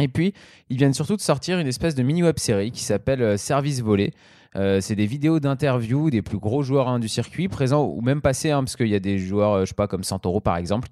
Et 0.01 0.09
puis, 0.09 0.35
ils 0.69 0.77
viennent 0.79 0.95
surtout 0.95 1.17
de 1.17 1.21
sortir 1.23 1.59
une 1.59 1.67
espèce 1.69 1.95
de 1.95 2.03
mini 2.03 2.23
web 2.23 2.39
série 2.39 2.73
qui 2.73 2.83
s'appelle 2.83 3.39
Service 3.39 3.83
Volé. 3.83 4.13
Euh, 4.55 4.81
c'est 4.81 4.97
des 4.97 5.07
vidéos 5.07 5.41
d'interview 5.41 6.11
des 6.11 6.23
plus 6.23 6.39
gros 6.39 6.63
joueurs 6.63 6.89
hein, 6.89 6.99
du 6.99 7.09
circuit, 7.09 7.49
présents 7.49 7.85
ou 7.85 8.01
même 8.01 8.21
passés, 8.21 8.51
hein, 8.51 8.63
parce 8.63 8.77
qu'il 8.77 8.89
y 8.89 8.95
a 8.95 9.01
des 9.01 9.19
joueurs, 9.19 9.53
euh, 9.53 9.61
je 9.63 9.71
sais 9.71 9.75
pas, 9.75 9.89
comme 9.89 10.05
Santoro 10.05 10.41
par 10.41 10.57
exemple, 10.57 10.89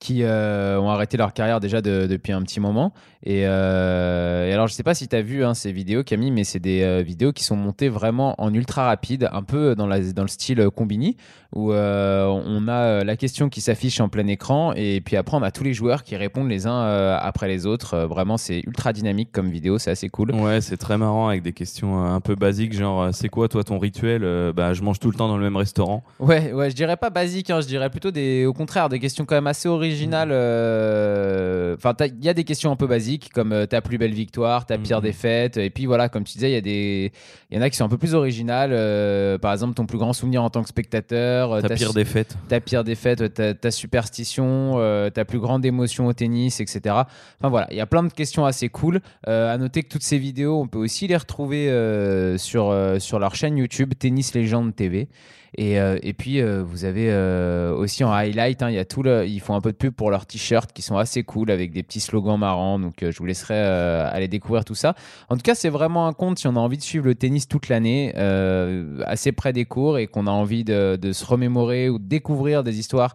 qui 0.00 0.22
euh, 0.22 0.78
ont 0.80 0.90
arrêté 0.90 1.16
leur 1.16 1.32
carrière 1.32 1.60
déjà 1.60 1.80
de- 1.80 2.06
depuis 2.06 2.32
un 2.32 2.42
petit 2.42 2.60
moment. 2.60 2.92
Et, 3.26 3.42
euh, 3.46 4.48
et 4.48 4.52
alors, 4.52 4.66
je 4.68 4.74
sais 4.74 4.82
pas 4.82 4.94
si 4.94 5.08
tu 5.08 5.16
as 5.16 5.22
vu 5.22 5.44
hein, 5.44 5.54
ces 5.54 5.72
vidéos, 5.72 6.02
Camille, 6.04 6.30
mais 6.30 6.44
c'est 6.44 6.58
des 6.58 6.82
euh, 6.82 7.00
vidéos 7.02 7.32
qui 7.32 7.42
sont 7.44 7.56
montées 7.56 7.88
vraiment 7.88 8.34
en 8.38 8.52
ultra 8.52 8.84
rapide, 8.86 9.28
un 9.32 9.42
peu 9.42 9.74
dans, 9.74 9.86
la, 9.86 10.00
dans 10.00 10.22
le 10.22 10.28
style 10.28 10.68
Combini, 10.74 11.16
où 11.54 11.72
on 11.72 12.68
a 12.68 13.04
la 13.04 13.16
question 13.16 13.48
qui 13.48 13.60
s'affiche 13.60 14.00
en 14.00 14.08
plein 14.08 14.26
écran, 14.26 14.72
et 14.74 15.00
puis 15.00 15.16
après, 15.16 15.36
on 15.36 15.42
a 15.42 15.50
tous 15.50 15.64
les 15.64 15.72
joueurs 15.72 16.02
qui 16.02 16.16
répondent 16.16 16.48
les 16.48 16.66
uns 16.66 17.14
après 17.16 17.48
les 17.48 17.64
autres. 17.66 17.96
Vraiment, 17.98 18.36
c'est 18.36 18.60
ultra 18.66 18.92
dynamique 18.92 19.30
comme 19.32 19.48
vidéo, 19.50 19.78
c'est 19.78 19.90
assez 19.90 20.08
cool. 20.08 20.32
Ouais, 20.34 20.60
c'est 20.60 20.76
très 20.76 20.98
marrant 20.98 21.28
avec 21.28 21.42
des 21.42 21.52
questions 21.52 22.02
un 22.04 22.20
peu 22.20 22.34
basiques, 22.34 22.72
genre 22.74 23.08
c'est 23.14 23.28
quoi 23.28 23.48
toi 23.48 23.62
ton 23.64 23.78
rituel 23.78 24.22
Bah, 24.54 24.72
je 24.74 24.82
mange 24.82 24.98
tout 24.98 25.10
le 25.10 25.16
temps 25.16 25.28
dans 25.28 25.36
le 25.36 25.44
même 25.44 25.56
restaurant. 25.56 26.02
Ouais, 26.18 26.52
ouais, 26.52 26.70
je 26.70 26.74
dirais 26.74 26.96
pas 26.96 27.10
basique, 27.10 27.50
hein, 27.50 27.60
je 27.60 27.66
dirais 27.68 27.88
plutôt 27.90 28.10
des, 28.10 28.46
au 28.46 28.52
contraire, 28.52 28.88
des 28.88 28.98
questions 28.98 29.24
quand 29.24 29.36
même 29.36 29.46
assez 29.46 29.68
originales. 29.84 30.30
euh, 30.32 31.74
Enfin, 31.76 31.92
t'as- 31.94 32.06
il 32.06 32.24
y 32.24 32.28
a 32.28 32.34
des 32.34 32.44
questions 32.44 32.70
un 32.70 32.76
peu 32.76 32.86
basiques 32.86 33.30
comme 33.34 33.52
euh, 33.52 33.66
ta 33.66 33.80
plus 33.82 33.98
belle 33.98 34.12
victoire, 34.14 34.64
ta 34.64 34.78
pire 34.78 34.98
Mhm. 34.98 35.02
défaite, 35.04 35.56
et 35.56 35.70
puis 35.70 35.86
voilà, 35.86 36.08
comme 36.08 36.22
tu 36.24 36.34
disais, 36.34 36.50
il 36.50 36.54
y 36.54 36.56
a 36.56 36.60
des, 36.60 37.12
il 37.50 37.56
y 37.56 37.60
en 37.60 37.62
a 37.62 37.68
qui 37.70 37.76
sont 37.76 37.84
un 37.84 37.88
peu 37.88 37.98
plus 37.98 38.14
originales. 38.14 38.70
euh, 38.72 39.38
par 39.38 39.52
exemple, 39.52 39.74
ton 39.74 39.86
plus 39.86 39.98
grand 39.98 40.12
souvenir 40.12 40.42
en 40.42 40.50
tant 40.50 40.62
que 40.62 40.68
spectateur, 40.68 41.52
euh, 41.52 41.60
Ta 41.60 41.68
pire 41.74 41.88
su- 41.88 41.94
défaite. 41.94 42.36
ta 42.48 42.60
pire 42.60 42.84
défaite, 42.84 43.34
ta, 43.34 43.54
ta 43.54 43.70
superstition, 43.70 44.74
euh, 44.76 45.10
ta 45.10 45.24
plus 45.24 45.38
grande 45.40 45.64
émotion 45.64 46.06
au 46.06 46.12
tennis, 46.12 46.60
etc. 46.60 46.80
Enfin 47.40 47.48
voilà, 47.48 47.66
il 47.70 47.76
y 47.76 47.80
a 47.80 47.86
plein 47.86 48.02
de 48.04 48.12
questions 48.12 48.44
assez 48.44 48.68
cool. 48.68 49.00
Euh, 49.28 49.52
à 49.52 49.58
noter 49.58 49.82
que 49.82 49.88
toutes 49.88 50.02
ces 50.02 50.18
vidéos, 50.18 50.60
on 50.60 50.68
peut 50.68 50.78
aussi 50.78 51.06
les 51.06 51.16
retrouver 51.16 51.68
euh, 51.70 52.38
sur, 52.38 52.70
euh, 52.70 52.98
sur 52.98 53.18
leur 53.18 53.34
chaîne 53.34 53.56
YouTube 53.58 53.92
Tennis 53.98 54.34
Legend 54.34 54.74
TV. 54.74 55.08
Et, 55.56 55.78
euh, 55.78 55.98
et 56.02 56.14
puis 56.14 56.40
euh, 56.40 56.64
vous 56.66 56.84
avez 56.84 57.06
euh, 57.12 57.72
aussi 57.72 58.02
en 58.02 58.10
highlight, 58.10 58.60
hein, 58.62 58.70
il 58.70 58.74
y 58.74 58.78
a 58.80 58.84
tout 58.84 59.04
le, 59.04 59.24
ils 59.24 59.38
font 59.38 59.54
un 59.54 59.60
peu 59.60 59.72
pub 59.74 59.92
pour 59.92 60.10
leurs 60.10 60.26
t-shirts 60.26 60.72
qui 60.72 60.82
sont 60.82 60.96
assez 60.96 61.22
cool 61.22 61.50
avec 61.50 61.72
des 61.72 61.82
petits 61.82 62.00
slogans 62.00 62.38
marrants. 62.38 62.78
Donc 62.78 63.02
euh, 63.02 63.10
je 63.10 63.18
vous 63.18 63.26
laisserai 63.26 63.54
euh, 63.54 64.08
aller 64.10 64.28
découvrir 64.28 64.64
tout 64.64 64.74
ça. 64.74 64.94
En 65.28 65.36
tout 65.36 65.42
cas, 65.42 65.54
c'est 65.54 65.68
vraiment 65.68 66.06
un 66.06 66.12
compte 66.12 66.38
si 66.38 66.46
on 66.46 66.56
a 66.56 66.60
envie 66.60 66.78
de 66.78 66.82
suivre 66.82 67.04
le 67.06 67.14
tennis 67.14 67.48
toute 67.48 67.68
l'année, 67.68 68.12
euh, 68.16 69.00
assez 69.04 69.32
près 69.32 69.52
des 69.52 69.64
cours 69.64 69.98
et 69.98 70.06
qu'on 70.06 70.26
a 70.26 70.30
envie 70.30 70.64
de, 70.64 70.96
de 70.96 71.12
se 71.12 71.24
remémorer 71.24 71.88
ou 71.90 71.98
de 71.98 72.04
découvrir 72.04 72.64
des 72.64 72.78
histoires 72.78 73.14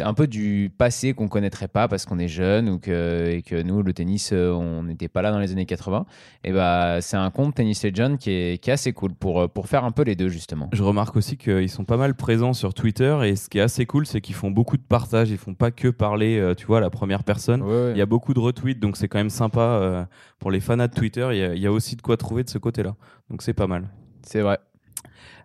un 0.00 0.12
peu 0.12 0.26
du 0.26 0.70
passé 0.76 1.14
qu'on 1.14 1.28
connaîtrait 1.28 1.66
pas 1.68 1.88
parce 1.88 2.04
qu'on 2.04 2.18
est 2.18 2.28
jeune 2.28 2.68
ou 2.68 2.78
que, 2.78 3.30
et 3.30 3.40
que 3.42 3.62
nous, 3.62 3.82
le 3.82 3.92
tennis, 3.94 4.30
euh, 4.34 4.50
on 4.52 4.82
n'était 4.82 5.08
pas 5.08 5.22
là 5.22 5.30
dans 5.30 5.38
les 5.38 5.52
années 5.52 5.64
80. 5.64 6.04
Et 6.44 6.52
bah, 6.52 7.00
c'est 7.00 7.16
un 7.16 7.30
compte 7.30 7.54
Tennis 7.54 7.82
Legend 7.84 8.18
qui 8.18 8.30
est, 8.30 8.62
qui 8.62 8.68
est 8.68 8.72
assez 8.74 8.92
cool 8.92 9.14
pour, 9.14 9.40
euh, 9.40 9.48
pour 9.48 9.66
faire 9.66 9.84
un 9.84 9.90
peu 9.90 10.02
les 10.02 10.14
deux, 10.14 10.28
justement. 10.28 10.68
Je 10.74 10.82
remarque 10.82 11.16
aussi 11.16 11.38
qu'ils 11.38 11.70
sont 11.70 11.84
pas 11.84 11.96
mal 11.96 12.14
présents 12.14 12.52
sur 12.52 12.74
Twitter 12.74 13.18
et 13.24 13.34
ce 13.34 13.48
qui 13.48 13.58
est 13.58 13.62
assez 13.62 13.86
cool, 13.86 14.06
c'est 14.06 14.20
qu'ils 14.20 14.34
font 14.34 14.50
beaucoup 14.50 14.76
de 14.76 14.82
partages. 14.82 15.30
Ils 15.30 15.38
font 15.38 15.54
pas 15.54 15.70
que 15.70 15.88
parler, 15.88 16.38
euh, 16.38 16.54
tu 16.54 16.66
vois, 16.66 16.78
à 16.78 16.80
la 16.82 16.90
première 16.90 17.24
personne. 17.24 17.62
Il 17.94 17.98
y 17.98 18.02
a 18.02 18.06
beaucoup 18.06 18.34
de 18.34 18.40
retweets, 18.40 18.78
donc 18.80 18.98
c'est 18.98 19.08
quand 19.08 19.18
même 19.18 19.30
sympa 19.30 20.06
pour 20.38 20.50
les 20.50 20.60
fanats 20.60 20.88
de 20.88 20.94
Twitter. 20.94 21.26
Il 21.32 21.38
y, 21.38 21.42
a- 21.42 21.54
il 21.54 21.60
y 21.62 21.66
a 21.66 21.72
aussi 21.72 21.96
de 21.96 22.02
quoi 22.02 22.16
trouver 22.18 22.44
de 22.44 22.50
ce 22.50 22.58
côté-là. 22.58 22.94
Donc 23.30 23.40
c'est 23.42 23.54
pas 23.54 23.66
mal. 23.66 23.88
C'est 24.22 24.42
vrai. 24.42 24.58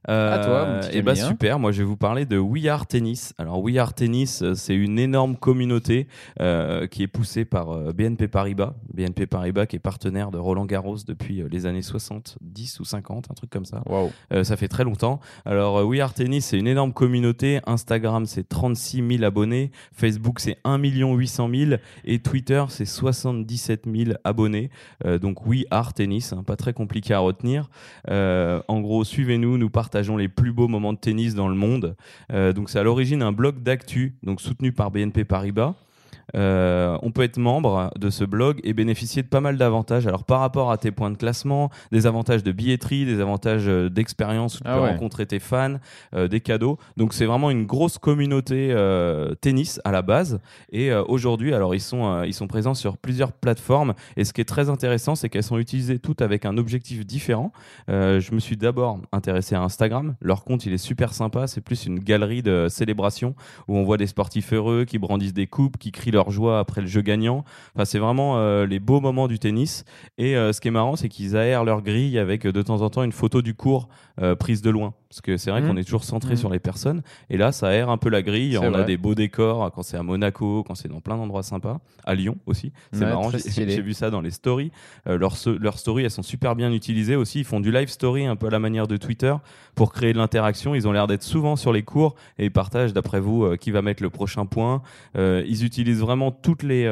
À 0.06 0.40
toi, 0.44 0.66
mon 0.66 0.80
petit 0.80 0.98
et 0.98 1.02
bah 1.02 1.14
Camille, 1.14 1.26
hein. 1.26 1.30
super, 1.30 1.60
moi 1.60 1.72
je 1.72 1.80
vais 1.80 1.88
vous 1.88 1.98
parler 1.98 2.26
de 2.26 2.38
We 2.38 2.66
Are 2.68 2.86
Tennis. 2.86 3.34
Alors 3.38 3.62
We 3.62 3.78
Are 3.78 3.94
Tennis, 3.94 4.42
euh, 4.42 4.54
c'est 4.54 4.76
une 4.76 5.00
énorme 5.00 5.36
communauté 5.36 6.08
euh, 6.40 6.88
qui 6.88 7.04
est 7.04 7.08
poussée 7.08 7.46
par 7.46 7.70
euh, 7.70 7.94
BNP 7.94 8.28
Paribas. 8.28 8.74
BNP 8.94 9.28
Paribas 9.28 9.66
qui 9.66 9.78
est 9.78 9.80
partenaire 9.80 10.32
de 10.32 10.38
Roland 10.38 10.66
Garros 10.66 10.98
depuis 11.08 11.42
euh, 11.42 11.48
les 11.52 11.66
années 11.66 11.82
70 11.82 12.80
ou 12.80 12.86
50, 12.86 13.32
un 13.32 13.34
truc 13.34 13.50
comme 13.50 13.66
ça. 13.66 13.82
Waouh. 13.86 14.12
Euh, 14.34 14.44
ça 14.44 14.58
fait 14.58 14.68
très 14.68 14.84
longtemps. 14.84 15.20
Alors, 15.46 15.78
euh, 15.78 15.84
We 15.84 16.02
Are 16.02 16.14
Tennis, 16.14 16.46
c'est 16.46 16.58
une 16.58 16.68
énorme 16.68 16.94
communauté. 16.94 17.60
Instagram, 17.66 18.26
c'est 18.26 18.48
36 18.48 19.18
000 19.18 19.24
abonnés. 19.24 19.72
Facebook, 19.94 20.40
c'est 20.40 20.58
1 20.64 20.78
800 20.78 21.50
000. 21.54 21.72
Et 22.06 22.20
Twitter, 22.20 22.64
c'est 22.70 22.86
77 22.86 23.86
000 23.86 24.18
abonnés. 24.24 24.70
Euh, 25.06 25.20
donc, 25.20 25.46
We 25.46 25.66
Are 25.72 25.94
Tennis, 25.94 26.34
hein, 26.34 26.44
pas 26.46 26.56
très 26.56 26.74
compliqué 26.74 27.14
à 27.14 27.20
retenir. 27.20 27.70
Euh, 28.10 28.62
en 28.68 28.82
gros, 28.82 29.04
suivez-nous, 29.04 29.58
nous 29.58 29.70
les 30.18 30.28
plus 30.28 30.52
beaux 30.52 30.68
moments 30.68 30.94
de 30.94 30.98
tennis 30.98 31.36
dans 31.36 31.48
le 31.48 31.56
monde. 31.56 31.96
Euh, 32.32 32.54
c'est 32.70 32.80
à 32.80 32.84
l'origine 32.84 33.22
un 33.22 33.32
blog 33.32 33.62
d'actu, 33.64 34.16
soutenu 34.40 34.72
par 34.72 34.92
BNP 34.92 35.24
Paribas. 35.26 35.76
Euh, 36.36 36.98
on 37.02 37.12
peut 37.12 37.24
être 37.24 37.38
membre 37.38 37.92
de 37.98 38.10
ce 38.10 38.24
blog 38.24 38.60
et 38.64 38.74
bénéficier 38.74 39.24
de 39.24 39.28
pas 39.28 39.42
mal 39.42 39.58
d'avantages. 39.58 40.08
Alors 40.08 40.24
par 40.24 40.40
rapport 40.40 40.72
à 40.72 40.78
tes 40.78 40.92
points 40.92 41.12
de 41.12 41.18
classement, 41.18 41.70
des 41.92 42.08
avantages 42.08 42.44
de 42.44 42.52
billetterie, 42.52 43.06
des 43.06 43.20
avantages 43.20 43.68
euh, 43.68 43.90
d'expérience 43.90 44.60
où 44.60 44.64
tu 44.64 44.70
Ah 44.70 44.76
peux 44.78 44.84
ouais. 44.84 44.92
rencontrer 44.92 45.26
tes 45.26 45.40
fans, 45.40 45.76
euh, 46.16 46.28
des 46.28 46.42
cadeaux. 46.42 46.78
Donc 46.98 47.14
c'est 47.14 47.26
vraiment 47.26 47.52
une 47.52 47.66
grosse 47.66 47.98
communauté 47.98 48.70
euh, 48.72 49.36
tennis 49.36 49.80
à 49.84 49.92
la 49.92 50.02
base. 50.02 50.40
Et 50.72 50.94
aujourd'hui, 50.94 51.54
alors 51.54 51.76
ils 51.76 51.82
sont 51.82 52.24
ils 52.24 52.34
sont 52.34 52.48
présents 52.48 52.74
sur 52.74 52.98
plusieurs 52.98 53.32
plateformes. 53.32 53.94
Et 54.18 54.24
ce 54.24 54.34
qui 54.34 54.42
est 54.42 54.46
très 54.46 54.70
intéressant, 54.70 55.16
c'est 55.16 55.30
qu'elles 55.30 55.44
sont 55.44 55.58
utilisées 55.58 56.00
toutes 56.00 56.22
avec 56.22 56.46
un 56.46 56.58
objectif 56.58 57.06
différent. 57.06 57.52
Je 57.88 58.34
me 58.34 58.40
suis 58.40 58.58
d'abord 58.58 59.00
intéressé 59.12 59.56
à 59.56 59.62
Instagram. 59.62 60.16
Leur 60.22 60.44
compte, 60.44 60.66
il 60.66 60.74
est 60.74 60.78
super 60.78 61.14
sympa. 61.14 61.48
C'est 61.48 61.62
plus 61.62 61.86
une 61.86 62.00
galerie 62.00 62.42
de 62.42 62.68
célébration 62.70 63.36
où 63.68 63.78
on 63.78 63.84
voit 63.84 63.98
des 63.98 64.08
sportifs 64.08 64.54
heureux 64.54 64.86
qui 64.86 64.98
brandissent 65.00 65.34
des 65.34 65.48
coupes, 65.48 65.78
qui 65.78 65.92
crient 65.92 66.12
leur 66.14 66.32
joie 66.32 66.60
après 66.60 66.82
le 66.82 66.88
jeu 66.88 67.02
gagnant. 67.02 67.44
Enfin, 67.76 67.86
c'est 67.86 68.00
vraiment 68.00 68.38
euh, 68.38 68.66
les 68.66 68.80
beaux 68.80 69.02
moments 69.02 69.28
du 69.28 69.40
tennis. 69.40 69.84
Et 70.18 70.38
euh, 70.38 70.54
ce 70.54 70.62
qui 70.62 70.70
est 70.70 70.72
marrant, 70.72 70.96
c'est 70.96 71.10
qu'ils 71.10 71.36
aèrent 71.36 71.66
leur 71.66 71.82
grille 71.82 72.18
avec 72.18 72.48
de 72.48 72.62
temps 72.62 72.82
en 72.82 72.90
temps 72.90 73.04
une 73.04 73.12
photo 73.12 73.42
du 73.42 73.54
cours 73.54 73.90
prise 74.40 74.62
de 74.62 74.70
loin. 74.70 74.94
Parce 75.14 75.22
que 75.22 75.38
c'est 75.38 75.52
vrai 75.52 75.62
Mhm. 75.62 75.68
qu'on 75.68 75.78
est 75.78 75.84
toujours 75.84 76.04
centré 76.04 76.32
Mhm. 76.32 76.38
sur 76.38 76.50
les 76.50 76.58
personnes. 76.58 77.04
Et 77.30 77.38
là, 77.38 77.52
ça 77.52 77.68
aère 77.68 77.92
un 77.92 77.98
peu 77.98 78.10
la 78.10 78.24
grille. 78.24 78.58
On 78.58 78.74
a 78.74 78.84
des 78.84 78.98
beaux 78.98 79.14
décors 79.14 79.72
quand 79.72 79.84
c'est 79.84 79.96
à 79.96 80.02
Monaco, 80.02 80.64
quand 80.64 80.74
c'est 80.74 80.88
dans 80.88 81.02
plein 81.02 81.18
d'endroits 81.18 81.44
sympas. 81.44 81.80
À 82.04 82.16
Lyon 82.16 82.38
aussi. 82.48 82.72
C'est 82.94 83.02
Ouais, 83.04 83.12
marrant. 83.12 83.30
J'ai 83.30 83.82
vu 83.82 83.94
ça 83.94 84.10
dans 84.10 84.22
les 84.22 84.32
stories. 84.32 84.72
Euh, 85.08 85.20
leurs 85.20 85.78
stories, 85.78 86.04
elles 86.04 86.10
sont 86.10 86.24
super 86.24 86.56
bien 86.56 86.72
utilisées 86.74 87.16
aussi. 87.16 87.40
Ils 87.42 87.46
font 87.46 87.60
du 87.60 87.72
live 87.72 87.90
story 87.90 88.26
un 88.26 88.36
peu 88.36 88.48
à 88.48 88.50
la 88.50 88.58
manière 88.60 88.88
de 88.88 88.98
Twitter 88.98 89.36
pour 89.76 89.94
créer 89.94 90.14
de 90.14 90.18
l'interaction. 90.18 90.74
Ils 90.74 90.88
ont 90.88 90.92
l'air 90.92 91.06
d'être 91.06 91.22
souvent 91.22 91.56
sur 91.58 91.72
les 91.74 91.84
cours 91.84 92.16
et 92.40 92.46
ils 92.46 92.52
partagent, 92.52 92.94
d'après 92.94 93.20
vous, 93.20 93.44
euh, 93.44 93.56
qui 93.56 93.70
va 93.70 93.84
mettre 93.84 94.02
le 94.02 94.10
prochain 94.10 94.48
point. 94.48 94.82
Euh, 95.16 95.44
ils 95.48 95.64
utilisent 95.64 96.00
vraiment 96.02 96.32
toutes 96.32 96.64
les. 96.64 96.88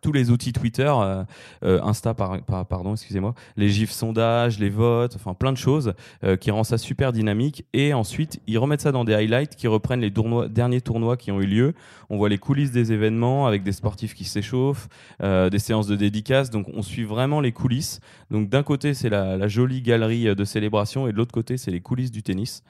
Tous 0.00 0.12
les 0.12 0.30
outils 0.30 0.52
Twitter, 0.52 0.90
euh, 0.90 1.22
euh, 1.64 1.82
Insta, 1.82 2.14
par, 2.14 2.40
par- 2.42 2.66
pardon, 2.66 2.92
excusez-moi, 2.92 3.34
les 3.56 3.68
gifs 3.68 3.90
sondages, 3.90 4.58
les 4.58 4.70
votes, 4.70 5.14
enfin 5.16 5.34
plein 5.34 5.52
de 5.52 5.58
choses 5.58 5.92
euh, 6.24 6.36
qui 6.36 6.50
rend 6.50 6.64
ça 6.64 6.78
super 6.78 7.12
dynamique. 7.12 7.64
Et 7.74 7.92
ensuite, 7.92 8.40
ils 8.46 8.58
remettent 8.58 8.80
ça 8.80 8.92
dans 8.92 9.04
des 9.04 9.14
highlights 9.14 9.54
qui 9.54 9.68
reprennent 9.68 10.00
les 10.00 10.10
tournois- 10.10 10.48
derniers 10.48 10.80
tournois 10.80 11.16
qui 11.16 11.30
ont 11.30 11.40
eu 11.40 11.46
lieu. 11.46 11.74
On 12.08 12.16
voit 12.16 12.28
les 12.28 12.38
coulisses 12.38 12.72
des 12.72 12.92
événements 12.92 13.46
avec 13.46 13.62
des 13.62 13.72
sportifs 13.72 14.14
qui 14.14 14.24
s'échauffent, 14.24 14.88
euh, 15.22 15.50
des 15.50 15.58
séances 15.58 15.86
de 15.86 15.96
dédicaces. 15.96 16.50
Donc, 16.50 16.66
on 16.74 16.82
suit 16.82 17.04
vraiment 17.04 17.40
les 17.40 17.52
coulisses. 17.52 18.00
Donc, 18.30 18.48
d'un 18.48 18.62
côté, 18.62 18.94
c'est 18.94 19.08
la, 19.10 19.36
la 19.36 19.48
jolie 19.48 19.82
galerie 19.82 20.34
de 20.34 20.44
célébration 20.44 21.06
et 21.06 21.12
de 21.12 21.16
l'autre 21.18 21.32
côté, 21.32 21.56
c'est 21.56 21.70
les 21.70 21.80
coulisses 21.80 22.10
du 22.10 22.22
tennis. 22.22 22.62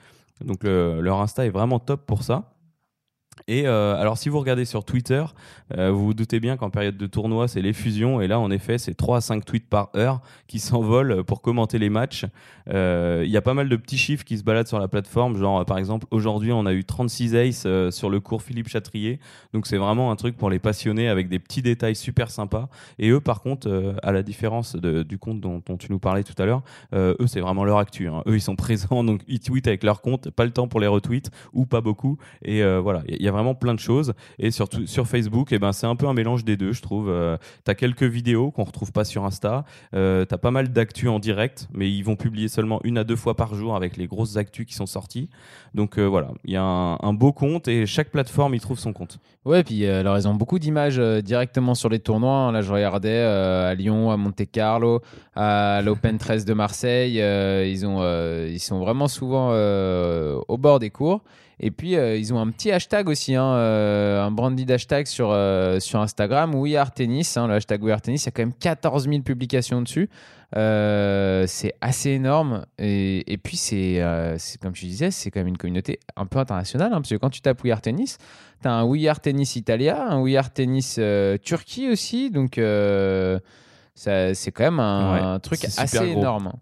Donc, 0.45 0.65
le- 0.65 1.01
leur 1.01 1.21
Insta 1.21 1.47
est 1.47 1.51
vraiment 1.51 1.79
top 1.79 2.05
pour 2.07 2.23
ça. 2.25 2.52
Et 3.49 3.67
euh, 3.67 3.97
alors, 3.97 4.19
si 4.19 4.29
vous 4.29 4.39
regardez 4.39 4.65
sur 4.65 4.85
Twitter, 4.85 5.25
euh, 5.77 5.91
vous 5.91 6.07
vous 6.07 6.15
doutez 6.15 6.39
bien 6.39 6.57
qu'en 6.57 6.71
période 6.71 6.97
de 6.97 7.07
tournoi, 7.07 7.49
c'est 7.49 7.63
les 7.63 7.73
fusions. 7.73 8.21
Et 8.21 8.29
là, 8.29 8.39
en 8.39 8.51
effet, 8.51 8.79
c'est 8.79 8.95
3 8.95 9.19
à 9.19 9.21
5 9.21 9.45
tweets 9.45 9.69
par 9.69 9.91
heure 9.97 10.21
qui 10.47 10.59
s'envolent 10.59 11.25
pour 11.25 11.43
commenter 11.43 11.79
les 11.79 11.91
matchs. 11.91 12.27
Euh, 12.69 13.23
Il 13.25 13.31
y 13.31 13.37
a 13.37 13.43
pas 13.43 13.55
mal 13.55 13.69
de 13.69 13.77
petits 13.77 13.99
chiffres 13.99 14.25
qui 14.25 14.39
se 14.39 14.45
baladent 14.45 14.69
sur 14.69 14.79
la 14.79 14.87
plateforme. 14.89 15.37
Genre, 15.37 15.65
par 15.65 15.79
exemple, 15.79 16.07
aujourd'hui, 16.11 16.53
on 16.53 16.67
a 16.67 16.73
eu 16.73 16.85
36 16.85 17.35
aces 17.37 17.67
sur 17.91 18.11
le 18.11 18.21
cours 18.21 18.43
Philippe 18.43 18.69
Chatrier. 18.69 19.19
Donc, 19.53 19.67
c'est 19.67 19.79
vraiment 19.79 20.11
un 20.11 20.17
truc 20.17 20.37
pour 20.37 20.51
les 20.51 20.59
passionnés 20.59 21.09
avec 21.09 21.29
des 21.29 21.39
petits 21.39 21.63
détails 21.63 21.97
super 21.97 22.31
sympas. 22.31 22.69
Et 22.99 23.09
eux, 23.11 23.21
par 23.21 23.41
contre, 23.41 23.97
à 24.03 24.13
la 24.13 24.23
différence 24.23 24.77
du 24.77 25.19
compte 25.19 25.41
dont, 25.41 25.63
tu 25.79 25.91
nous 25.91 25.99
parlais 25.99 26.23
tout 26.23 26.41
à 26.41 26.47
l'heure, 26.47 26.63
eux, 26.95 27.17
c'est 27.27 27.41
vraiment 27.41 27.65
leur 27.65 27.79
actu. 27.79 28.09
hein. 28.09 28.23
Eux, 28.27 28.37
ils 28.37 28.41
sont 28.43 28.57
présents, 28.57 29.03
donc 29.05 29.23
ils 29.27 29.41
tweetent 29.41 29.67
avec 29.69 29.83
leur 29.83 30.01
compte. 30.01 30.31
Pas 30.31 30.45
le 30.45 30.51
temps 30.53 30.69
pour 30.69 30.81
les 30.81 30.87
retweets 30.87 31.31
ou 31.53 31.67
pas 31.67 31.81
beaucoup. 31.81 32.19
Et 32.45 32.63
voilà, 32.79 33.03
il 33.09 33.22
y 33.25 33.29
a 33.29 33.33
vraiment 33.33 33.55
plein 33.55 33.75
de 33.75 33.79
choses. 33.81 34.15
Et 34.39 34.51
surtout 34.51 34.87
sur 34.87 35.07
Facebook, 35.07 35.49
eh 35.53 35.59
ben, 35.59 35.73
c'est 35.73 35.87
un 35.87 35.97
peu 35.97 36.07
un 36.07 36.15
mélange 36.15 36.45
des 36.45 36.57
deux, 36.57 36.73
je 36.73 36.83
trouve. 36.83 37.09
Euh, 37.09 37.37
t'as 37.65 37.75
quelques 37.75 38.03
vidéos 38.03 38.51
qu'on 38.51 38.65
retrouve 38.65 38.93
pas 38.93 39.05
sur 39.05 39.25
Insta. 39.25 39.65
Euh, 39.95 40.25
t'as 40.25 40.39
pas 40.39 40.51
mal 40.51 40.69
d'actu 40.73 41.09
en 41.09 41.19
direct, 41.19 41.69
mais 41.73 41.91
ils 41.91 42.03
vont 42.03 42.17
publier 42.17 42.49
seulement 42.49 42.81
une 42.85 42.99
à 42.99 43.05
deux 43.05 43.17
fois 43.17 43.35
par 43.37 43.55
jour 43.55 43.77
avec 43.77 43.97
les 43.97 44.07
grosses 44.07 44.37
actus 44.37 44.67
qui 44.67 44.75
sont 44.75 44.87
sorties. 44.87 45.29
Donc 45.75 45.99
euh, 45.99 46.05
voilà, 46.07 46.29
il 46.45 46.53
y 46.53 46.57
a 46.57 46.63
un, 46.63 46.99
un 47.01 47.13
beau 47.13 47.33
compte 47.33 47.69
et 47.69 47.87
chaque 47.87 48.11
plateforme 48.11 48.55
y 48.55 48.61
trouve 48.61 48.79
son 48.79 48.93
compte. 48.93 49.19
Ouais, 49.45 49.65
puis 49.65 49.85
euh, 49.87 50.01
alors 50.01 50.17
ils 50.19 50.29
ont 50.29 50.35
beaucoup 50.35 50.59
d'images 50.59 50.99
euh, 50.99 51.21
directement 51.21 51.75
sur 51.75 51.89
les 51.89 51.99
tournois. 51.99 52.31
hein. 52.33 52.53
Là, 52.53 52.61
je 52.63 52.73
regardais 52.73 53.19
à 53.21 53.75
Lyon, 53.75 54.11
à 54.11 54.17
Monte 54.17 54.43
Carlo, 54.51 55.01
à 55.35 55.81
l'Open 55.83 56.19
13 56.19 56.45
de 56.45 56.55
Marseille. 56.55 57.15
ils, 57.17 57.87
ont, 57.87 58.03
ils 58.47 58.61
sont 58.61 58.79
vraiment 58.81 59.09
souvent 59.09 59.51
au 59.53 60.59
bord 60.59 60.79
des 60.79 60.91
cours. 60.91 61.23
Et 61.65 61.71
puis, 61.71 61.95
euh, 61.97 62.17
ils 62.17 62.35
ont 62.35 62.41
un 62.41 62.51
petit 62.51 62.73
hashtag 62.73 63.09
aussi, 63.09 63.37
hein, 63.37 63.45
euh, 63.55 64.21
un 64.21 64.33
branded 64.33 64.69
hashtag 64.69 65.07
sur, 65.07 65.31
euh, 65.31 65.79
sur 65.79 66.01
Instagram, 66.01 66.55
We 66.57 66.75
Are 66.75 66.91
Tennis. 66.93 67.37
hein, 67.37 67.47
le 67.47 67.55
hashtag 67.55 67.83
We 67.85 67.93
Are 67.93 68.01
Tennis, 68.01 68.25
il 68.25 68.27
y 68.27 68.29
a 68.29 68.33
quand 68.33 68.43
même 68.43 68.53
14 68.55 69.09
000 69.09 69.23
publications 69.23 69.81
dessus. 69.81 70.11
C'est 70.55 71.73
assez 71.81 72.11
énorme. 72.11 72.67
Et, 72.79 73.33
et 73.33 73.39
puis, 73.39 73.57
c'est 73.57 74.03
comme 74.61 74.73
tu 74.73 74.87
disais, 74.87 75.11
c'est 75.13 75.31
quand 75.31 75.41
même 75.41 75.47
une 75.49 75.57
communauté 75.57 76.01
un 76.17 76.27
peu 76.27 76.39
internationale. 76.41 76.93
hein, 76.93 76.97
parce 77.01 77.11
que 77.11 77.15
quand 77.17 77.31
tu 77.31 77.41
tapes 77.41 77.63
We 77.63 77.73
Are 77.73 77.81
Tennis, 77.81 78.19
tu 78.61 78.69
as 78.69 78.73
un 78.73 78.83
We 78.85 79.07
Are 79.07 79.21
Tennis 79.21 79.55
Italia, 79.57 80.05
un 80.09 80.21
We 80.21 80.35
Are 80.37 80.51
Tennis 80.53 80.99
Turquie 81.45 81.91
aussi. 81.91 82.31
Donc, 82.31 82.55
c'est 82.57 84.51
quand 84.53 84.65
même 84.65 84.81
un, 84.81 85.15
Ouais, 85.15 85.21
un 85.21 85.39
truc 85.39 85.65
assez 85.65 85.97
gros. 86.11 86.19
énorme. 86.19 86.53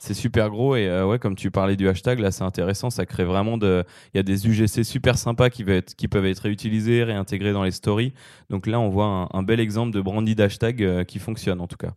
C'est 0.00 0.14
super 0.14 0.48
gros 0.48 0.76
et 0.76 0.86
euh, 0.86 1.04
ouais, 1.04 1.18
comme 1.18 1.34
tu 1.34 1.50
parlais 1.50 1.74
du 1.74 1.88
hashtag, 1.88 2.20
là 2.20 2.30
c'est 2.30 2.44
intéressant, 2.44 2.88
ça 2.88 3.04
crée 3.04 3.24
vraiment 3.24 3.58
de. 3.58 3.84
Il 4.14 4.18
y 4.18 4.20
a 4.20 4.22
des 4.22 4.46
UGC 4.46 4.84
super 4.84 5.18
sympas 5.18 5.50
qui, 5.50 5.64
peuvent 5.64 6.24
être 6.24 6.38
réutilisés, 6.38 7.02
réintégrés 7.02 7.52
dans 7.52 7.64
les 7.64 7.72
stories. 7.72 8.14
Donc 8.48 8.68
là, 8.68 8.78
on 8.78 8.90
voit 8.90 9.28
un, 9.32 9.42
bel 9.42 9.58
exemple 9.58 9.92
de 9.92 10.00
branded 10.00 10.40
hashtag 10.40 10.84
euh, 10.84 11.02
qui 11.02 11.18
fonctionne 11.18 11.60
en 11.60 11.66
tout 11.66 11.76
cas. 11.76 11.94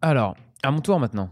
Alors, 0.00 0.36
à 0.62 0.70
mon 0.70 0.80
tour 0.80 1.00
maintenant. 1.00 1.30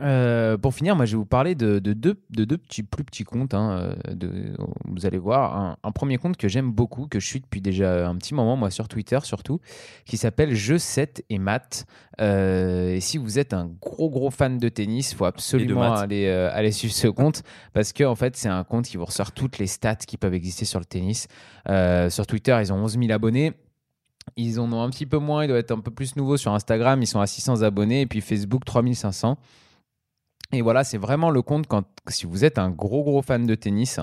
Euh, 0.00 0.56
pour 0.56 0.72
finir, 0.74 0.94
moi, 0.96 1.04
je 1.04 1.12
vais 1.12 1.16
vous 1.18 1.24
parler 1.26 1.54
de, 1.54 1.78
de 1.78 1.92
deux, 1.92 2.20
de 2.30 2.44
deux 2.44 2.58
petits, 2.58 2.82
plus 2.82 3.02
petits 3.04 3.24
comptes. 3.24 3.54
hein, 3.54 3.94
euh, 4.08 4.14
de- 4.14 4.56
vous 4.84 5.06
allez 5.06 5.18
voir, 5.18 5.56
un, 5.56 5.76
un 5.82 5.92
premier 5.92 6.16
compte 6.18 6.36
que 6.36 6.46
j'aime 6.48 6.70
beaucoup, 6.70 7.06
que 7.08 7.18
je 7.20 7.26
suis 7.26 7.40
depuis 7.40 7.60
déjà 7.60 8.08
un 8.08 8.16
petit 8.16 8.34
moment, 8.34 8.56
moi, 8.56 8.70
sur 8.70 8.86
Twitter 8.88 9.18
surtout, 9.22 9.60
qui 10.04 10.16
s'appelle 10.16 10.54
Je 10.54 10.76
7 10.78 11.24
et 11.30 11.38
Math. 11.38 11.86
Euh, 12.20 12.94
et 12.94 13.00
si 13.00 13.18
vous 13.18 13.38
êtes 13.38 13.52
un 13.52 13.66
gros, 13.80 14.10
gros 14.10 14.30
fan 14.30 14.58
de 14.58 14.68
tennis, 14.68 15.12
il 15.12 15.16
faut 15.16 15.24
absolument 15.24 15.80
maths. 15.90 16.02
aller, 16.04 16.26
euh, 16.26 16.50
aller 16.52 16.70
suivre 16.72 16.94
ce 16.94 17.08
compte 17.08 17.42
parce 17.72 17.92
que, 17.92 18.04
en 18.04 18.14
fait, 18.14 18.36
c'est 18.36 18.48
un 18.48 18.62
compte 18.64 18.84
qui 18.86 18.96
vous 18.96 19.04
ressort 19.04 19.32
toutes 19.32 19.58
les 19.58 19.66
stats 19.66 19.96
qui 19.96 20.16
peuvent 20.16 20.34
exister 20.34 20.64
sur 20.64 20.78
le 20.78 20.84
tennis. 20.84 21.26
Sur 22.10 22.26
Twitter, 22.26 22.56
ils 22.60 22.72
ont 22.72 22.76
11 22.76 22.98
000 22.98 23.10
abonnés. 23.12 23.52
Ils 24.36 24.58
en 24.58 24.72
ont 24.72 24.80
un 24.82 24.88
petit 24.88 25.04
peu 25.04 25.18
moins, 25.18 25.44
ils 25.44 25.48
doivent 25.48 25.60
être 25.60 25.70
un 25.72 25.80
peu 25.80 25.90
plus 25.90 26.16
nouveaux 26.16 26.38
sur 26.38 26.52
Instagram, 26.54 27.02
ils 27.02 27.06
sont 27.06 27.20
à 27.20 27.26
600 27.26 27.60
abonnés, 27.60 28.00
et 28.02 28.06
puis 28.06 28.22
Facebook 28.22 28.64
3500. 28.64 29.36
Et 30.54 30.62
voilà, 30.62 30.84
c'est 30.84 30.98
vraiment 30.98 31.30
le 31.30 31.42
compte 31.42 31.66
quand, 31.66 31.84
si 32.08 32.26
vous 32.26 32.44
êtes 32.44 32.58
un 32.58 32.70
gros 32.70 33.02
gros 33.02 33.22
fan 33.22 33.46
de 33.46 33.54
tennis, 33.54 33.98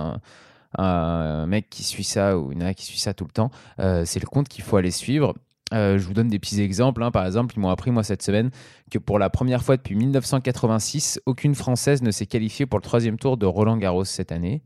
un, 0.77 1.45
mec 1.47 1.69
qui 1.69 1.83
suit 1.83 2.03
ça 2.03 2.37
ou 2.37 2.51
une 2.51 2.73
qui 2.73 2.85
suit 2.85 2.99
ça 2.99 3.13
tout 3.13 3.25
le 3.25 3.31
temps, 3.31 3.51
euh, 3.79 4.03
c'est 4.05 4.21
le 4.21 4.27
compte 4.27 4.47
qu'il 4.47 4.63
faut 4.63 4.77
aller 4.77 4.91
suivre. 4.91 5.33
Euh, 5.73 5.97
je 5.97 6.05
vous 6.05 6.13
donne 6.13 6.27
des 6.27 6.39
petits 6.39 6.61
exemples. 6.61 7.01
hein. 7.01 7.11
Par 7.11 7.25
exemple, 7.25 7.55
ils 7.55 7.59
m'ont 7.61 7.69
appris, 7.69 7.91
moi, 7.91 8.03
cette 8.03 8.21
semaine, 8.21 8.51
que 8.89 8.97
pour 8.97 9.19
la 9.19 9.29
première 9.29 9.63
fois 9.63 9.77
depuis 9.77 9.95
1986, 9.95 11.21
aucune 11.25 11.55
Française 11.55 12.01
ne 12.01 12.11
s'est 12.11 12.25
qualifiée 12.25 12.65
pour 12.65 12.77
le 12.79 12.83
troisième 12.83 13.17
tour 13.17 13.37
de 13.37 13.45
Roland 13.45 13.77
Garros 13.77 14.03
cette 14.03 14.33
année. 14.33 14.63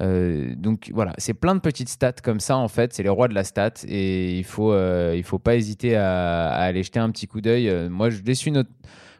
Euh, 0.00 0.54
donc 0.56 0.90
voilà, 0.92 1.12
c'est 1.18 1.34
plein 1.34 1.54
de 1.54 1.60
petites 1.60 1.88
stats 1.88 2.12
comme 2.24 2.40
ça, 2.40 2.56
en 2.56 2.66
fait. 2.66 2.92
C'est 2.92 3.04
les 3.04 3.08
rois 3.08 3.28
de 3.28 3.34
la 3.34 3.44
stat 3.44 3.74
et 3.86 4.36
il 4.38 4.44
faut, 4.44 4.74
faut 5.22 5.38
pas 5.38 5.54
hésiter 5.54 5.94
à, 5.94 6.48
aller 6.50 6.82
jeter 6.82 6.98
un 6.98 7.10
petit 7.10 7.28
coup 7.28 7.40
d'œil. 7.40 7.88
Moi, 7.88 8.10
je 8.10 8.22
les 8.22 8.34
suis 8.34 8.50
notre 8.50 8.70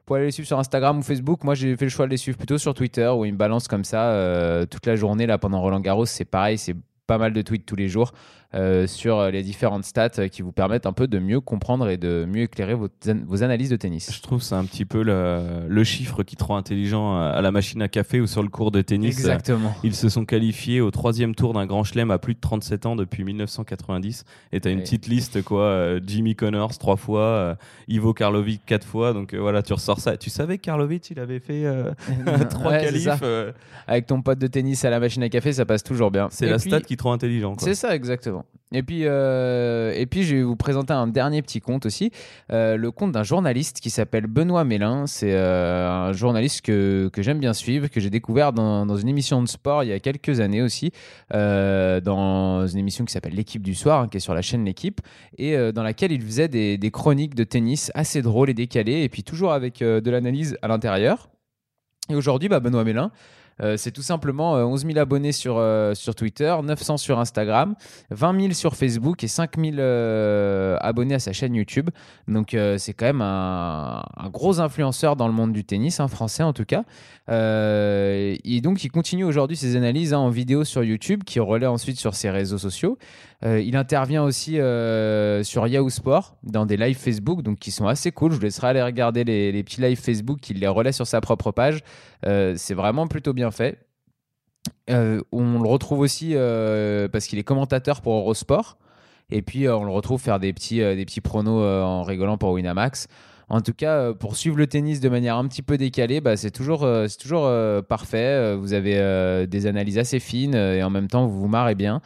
pour 0.08 0.16
aller 0.16 0.24
les 0.24 0.30
suivre 0.30 0.46
sur 0.46 0.58
Instagram 0.58 1.00
ou 1.00 1.02
Facebook. 1.02 1.44
Moi, 1.44 1.54
j'ai 1.54 1.76
fait 1.76 1.84
le 1.84 1.90
choix 1.90 2.06
de 2.06 2.10
les 2.10 2.16
suivre 2.16 2.38
plutôt 2.38 2.56
sur 2.56 2.72
Twitter 2.72 3.06
où 3.14 3.26
ils 3.26 3.32
me 3.32 3.36
balancent 3.36 3.68
comme 3.68 3.84
ça 3.84 4.04
euh, 4.04 4.64
toute 4.64 4.86
la 4.86 4.96
journée 4.96 5.26
là 5.26 5.36
pendant 5.36 5.60
Roland 5.60 5.80
Garros. 5.80 6.06
C'est 6.06 6.24
pareil, 6.24 6.56
c'est 6.56 6.74
pas 7.06 7.18
mal 7.18 7.34
de 7.34 7.42
tweets 7.42 7.66
tous 7.66 7.76
les 7.76 7.88
jours 7.88 8.12
euh, 8.54 8.86
sur 8.86 9.30
les 9.30 9.42
différentes 9.42 9.84
stats 9.84 10.08
euh, 10.18 10.28
qui 10.28 10.40
vous 10.42 10.52
permettent 10.52 10.86
un 10.86 10.92
peu 10.94 11.06
de 11.06 11.18
mieux 11.18 11.40
comprendre 11.40 11.88
et 11.90 11.98
de 11.98 12.24
mieux 12.26 12.42
éclairer 12.44 12.74
vos, 12.74 12.86
an- 13.06 13.20
vos 13.26 13.42
analyses 13.42 13.68
de 13.70 13.76
tennis. 13.76 14.10
Je 14.12 14.22
trouve 14.22 14.38
que 14.38 14.44
c'est 14.44 14.54
un 14.54 14.64
petit 14.64 14.86
peu 14.86 15.02
le, 15.02 15.66
le 15.68 15.84
chiffre 15.84 16.22
qui 16.22 16.34
te 16.36 16.44
rend 16.44 16.56
intelligent 16.56 17.16
à 17.16 17.26
à 17.38 17.42
la 17.42 17.52
machine 17.52 17.82
à 17.82 17.88
café 17.88 18.20
ou 18.20 18.26
sur 18.26 18.42
le 18.42 18.48
cours 18.48 18.70
de 18.70 18.80
tennis. 18.82 19.16
Exactement. 19.18 19.74
Ils 19.84 19.94
se 19.94 20.08
sont 20.08 20.24
qualifiés 20.24 20.80
au 20.80 20.90
troisième 20.90 21.34
tour 21.34 21.52
d'un 21.52 21.66
grand 21.66 21.84
chelem 21.84 22.10
à 22.10 22.18
plus 22.18 22.34
de 22.34 22.40
37 22.40 22.86
ans 22.86 22.96
depuis 22.96 23.22
1990. 23.22 24.24
Et 24.52 24.60
tu 24.60 24.68
as 24.68 24.70
une 24.70 24.80
petite 24.80 25.06
liste, 25.06 25.42
quoi. 25.42 25.62
euh, 25.64 26.00
Jimmy 26.06 26.34
Connors 26.34 26.76
trois 26.78 26.96
fois, 26.96 27.20
euh, 27.20 27.54
Ivo 27.86 28.12
Karlovic 28.14 28.62
quatre 28.66 28.86
fois. 28.86 29.12
Donc 29.12 29.34
euh, 29.34 29.38
voilà, 29.38 29.62
tu 29.62 29.72
ressors 29.72 30.00
ça. 30.00 30.16
Tu 30.16 30.30
savais 30.30 30.58
que 30.58 30.62
Karlovic, 30.62 31.10
il 31.10 31.20
avait 31.20 31.38
fait 31.40 31.64
euh, 31.66 31.92
trois 32.50 32.72
Ouais, 32.72 32.84
qualifs. 32.84 33.08
euh, 33.22 33.52
Avec 33.86 34.06
ton 34.06 34.22
pote 34.22 34.38
de 34.38 34.46
tennis 34.46 34.84
à 34.84 34.90
la 34.90 35.00
machine 35.00 35.22
à 35.22 35.28
café, 35.28 35.52
ça 35.52 35.64
passe 35.66 35.82
toujours 35.84 36.10
bien. 36.10 36.28
c'est 36.30 36.46
la 36.46 36.58
puis- 36.58 36.70
stat 36.70 36.80
qui 36.80 36.96
te 36.96 37.02
rend 37.02 37.12
intelligent. 37.12 37.54
quoi. 37.54 37.62
C'est 37.68 37.74
ça, 37.74 37.94
exactement. 37.94 38.37
Et 38.72 38.82
puis, 38.82 39.02
euh, 39.04 39.92
et 39.96 40.04
puis, 40.04 40.24
je 40.24 40.36
vais 40.36 40.42
vous 40.42 40.56
présenter 40.56 40.92
un 40.92 41.06
dernier 41.06 41.40
petit 41.40 41.60
compte 41.60 41.86
aussi, 41.86 42.10
euh, 42.52 42.76
le 42.76 42.90
compte 42.90 43.12
d'un 43.12 43.22
journaliste 43.22 43.80
qui 43.80 43.88
s'appelle 43.88 44.26
Benoît 44.26 44.64
Mélin. 44.64 45.06
C'est 45.06 45.32
euh, 45.32 45.88
un 45.88 46.12
journaliste 46.12 46.60
que, 46.60 47.08
que 47.10 47.22
j'aime 47.22 47.38
bien 47.38 47.54
suivre, 47.54 47.88
que 47.88 47.98
j'ai 47.98 48.10
découvert 48.10 48.52
dans, 48.52 48.84
dans 48.84 48.96
une 48.96 49.08
émission 49.08 49.42
de 49.42 49.48
sport 49.48 49.84
il 49.84 49.88
y 49.88 49.92
a 49.92 50.00
quelques 50.00 50.40
années 50.40 50.60
aussi, 50.60 50.92
dans 51.30 52.66
une 52.66 52.78
émission 52.78 53.04
qui 53.04 53.12
s'appelle 53.12 53.34
L'équipe 53.34 53.62
du 53.62 53.74
soir, 53.74 54.02
hein, 54.02 54.08
qui 54.08 54.18
est 54.18 54.20
sur 54.20 54.34
la 54.34 54.42
chaîne 54.42 54.64
L'équipe, 54.64 55.00
et 55.38 55.56
dans 55.72 55.82
laquelle 55.82 56.12
il 56.12 56.22
faisait 56.22 56.48
des, 56.48 56.76
des 56.76 56.90
chroniques 56.90 57.34
de 57.34 57.44
tennis 57.44 57.90
assez 57.94 58.20
drôles 58.20 58.50
et 58.50 58.54
décalées, 58.54 59.02
et 59.02 59.08
puis 59.08 59.22
toujours 59.22 59.52
avec 59.52 59.78
de 59.78 60.10
l'analyse 60.10 60.58
à 60.62 60.68
l'intérieur. 60.68 61.28
Et 62.10 62.14
aujourd'hui, 62.14 62.48
bah, 62.48 62.60
Benoît 62.60 62.84
Mélin, 62.84 63.10
Euh, 63.62 63.76
c'est 63.76 63.90
tout 63.90 64.02
simplement 64.02 64.56
euh, 64.56 64.64
11 64.64 64.86
000 64.86 64.98
abonnés 64.98 65.32
sur, 65.32 65.56
euh, 65.58 65.94
Twitter, 66.16 66.54
900 66.62 66.96
sur 66.96 67.18
Instagram, 67.18 67.74
20 68.10 68.40
000 68.40 68.52
sur 68.52 68.76
Facebook 68.76 69.22
et 69.24 69.28
5 69.28 69.56
000 69.58 69.76
euh, 69.78 70.76
abonnés 70.80 71.14
à 71.14 71.18
sa 71.18 71.32
chaîne 71.32 71.54
YouTube. 71.54 71.90
Donc 72.26 72.54
euh, 72.54 72.78
c'est 72.78 72.92
quand 72.92 73.06
même 73.06 73.22
un, 73.22 74.02
gros 74.32 74.60
influenceur 74.60 75.16
dans 75.16 75.26
le 75.26 75.34
monde 75.34 75.52
du 75.52 75.64
tennis, 75.64 76.00
un 76.00 76.08
français 76.08 76.42
en 76.42 76.52
tout 76.52 76.64
cas. 76.64 76.84
Euh, 77.28 78.36
et 78.44 78.60
donc 78.60 78.84
il 78.84 78.90
continue 78.90 79.24
aujourd'hui 79.24 79.56
ses 79.56 79.76
analyses 79.76 80.14
hein, 80.14 80.18
en 80.18 80.30
vidéo 80.30 80.64
sur 80.64 80.84
YouTube, 80.84 81.24
qui 81.24 81.40
relaie 81.40 81.66
ensuite 81.66 81.98
sur 81.98 82.14
ses 82.14 82.30
réseaux 82.30 82.58
sociaux. 82.58 82.98
Euh, 83.44 83.60
il 83.60 83.76
intervient 83.76 84.24
aussi 84.24 84.58
euh, 84.58 85.44
sur 85.44 85.68
Yahoo 85.68 85.90
Sport 85.90 86.36
dans 86.42 86.66
des 86.66 86.76
lives 86.76 86.98
Facebook, 86.98 87.42
donc 87.42 87.58
qui 87.58 87.70
sont 87.70 87.86
assez 87.86 88.10
cool. 88.10 88.32
Je 88.32 88.36
vous 88.36 88.42
laisserai 88.42 88.68
aller 88.68 88.82
regarder 88.82 89.22
les, 89.22 89.62
petits 89.62 89.80
lives 89.80 90.00
Facebook 90.00 90.40
qu'il 90.40 90.58
les 90.58 90.66
relaie 90.66 90.92
sur 90.92 91.06
sa 91.06 91.20
propre 91.20 91.52
page. 91.52 91.80
Euh, 92.26 92.54
c'est 92.56 92.74
vraiment 92.74 93.06
plutôt 93.06 93.32
bien 93.32 93.50
fait. 93.50 93.78
On 94.88 95.60
le 95.62 95.68
retrouve 95.68 96.00
aussi 96.00 96.34
parce 97.12 97.26
qu'il 97.26 97.38
est 97.38 97.44
commentateur 97.44 98.00
pour 98.00 98.14
Eurosport. 98.14 98.78
Et 99.30 99.42
puis 99.42 99.68
on 99.68 99.84
le 99.84 99.90
retrouve 99.90 100.20
faire 100.20 100.40
des 100.40 100.52
petits, 100.52 101.20
pronos 101.20 101.62
en 101.62 102.02
rigolant 102.02 102.38
pour 102.38 102.50
Winamax. 102.52 103.06
En 103.50 103.62
tout 103.62 103.72
cas, 103.72 104.12
pour 104.12 104.36
suivre 104.36 104.58
le 104.58 104.66
tennis 104.66 105.00
de 105.00 105.08
manière 105.08 105.36
un 105.36 105.46
petit 105.46 105.62
peu 105.62 105.78
décalée, 105.78 106.20
bah, 106.20 106.36
c'est 106.36 106.50
toujours, 106.50 106.86
c'est 107.08 107.18
toujours 107.18 107.50
parfait. 107.84 108.56
Vous 108.56 108.72
avez 108.72 109.46
des 109.46 109.66
analyses 109.66 109.98
assez 109.98 110.20
fines 110.20 110.54
et 110.54 110.82
en 110.82 110.90
même 110.90 111.08
temps, 111.08 111.26
vous 111.26 111.40
vous 111.40 111.48
marrez 111.48 111.74
bien. 111.74 112.02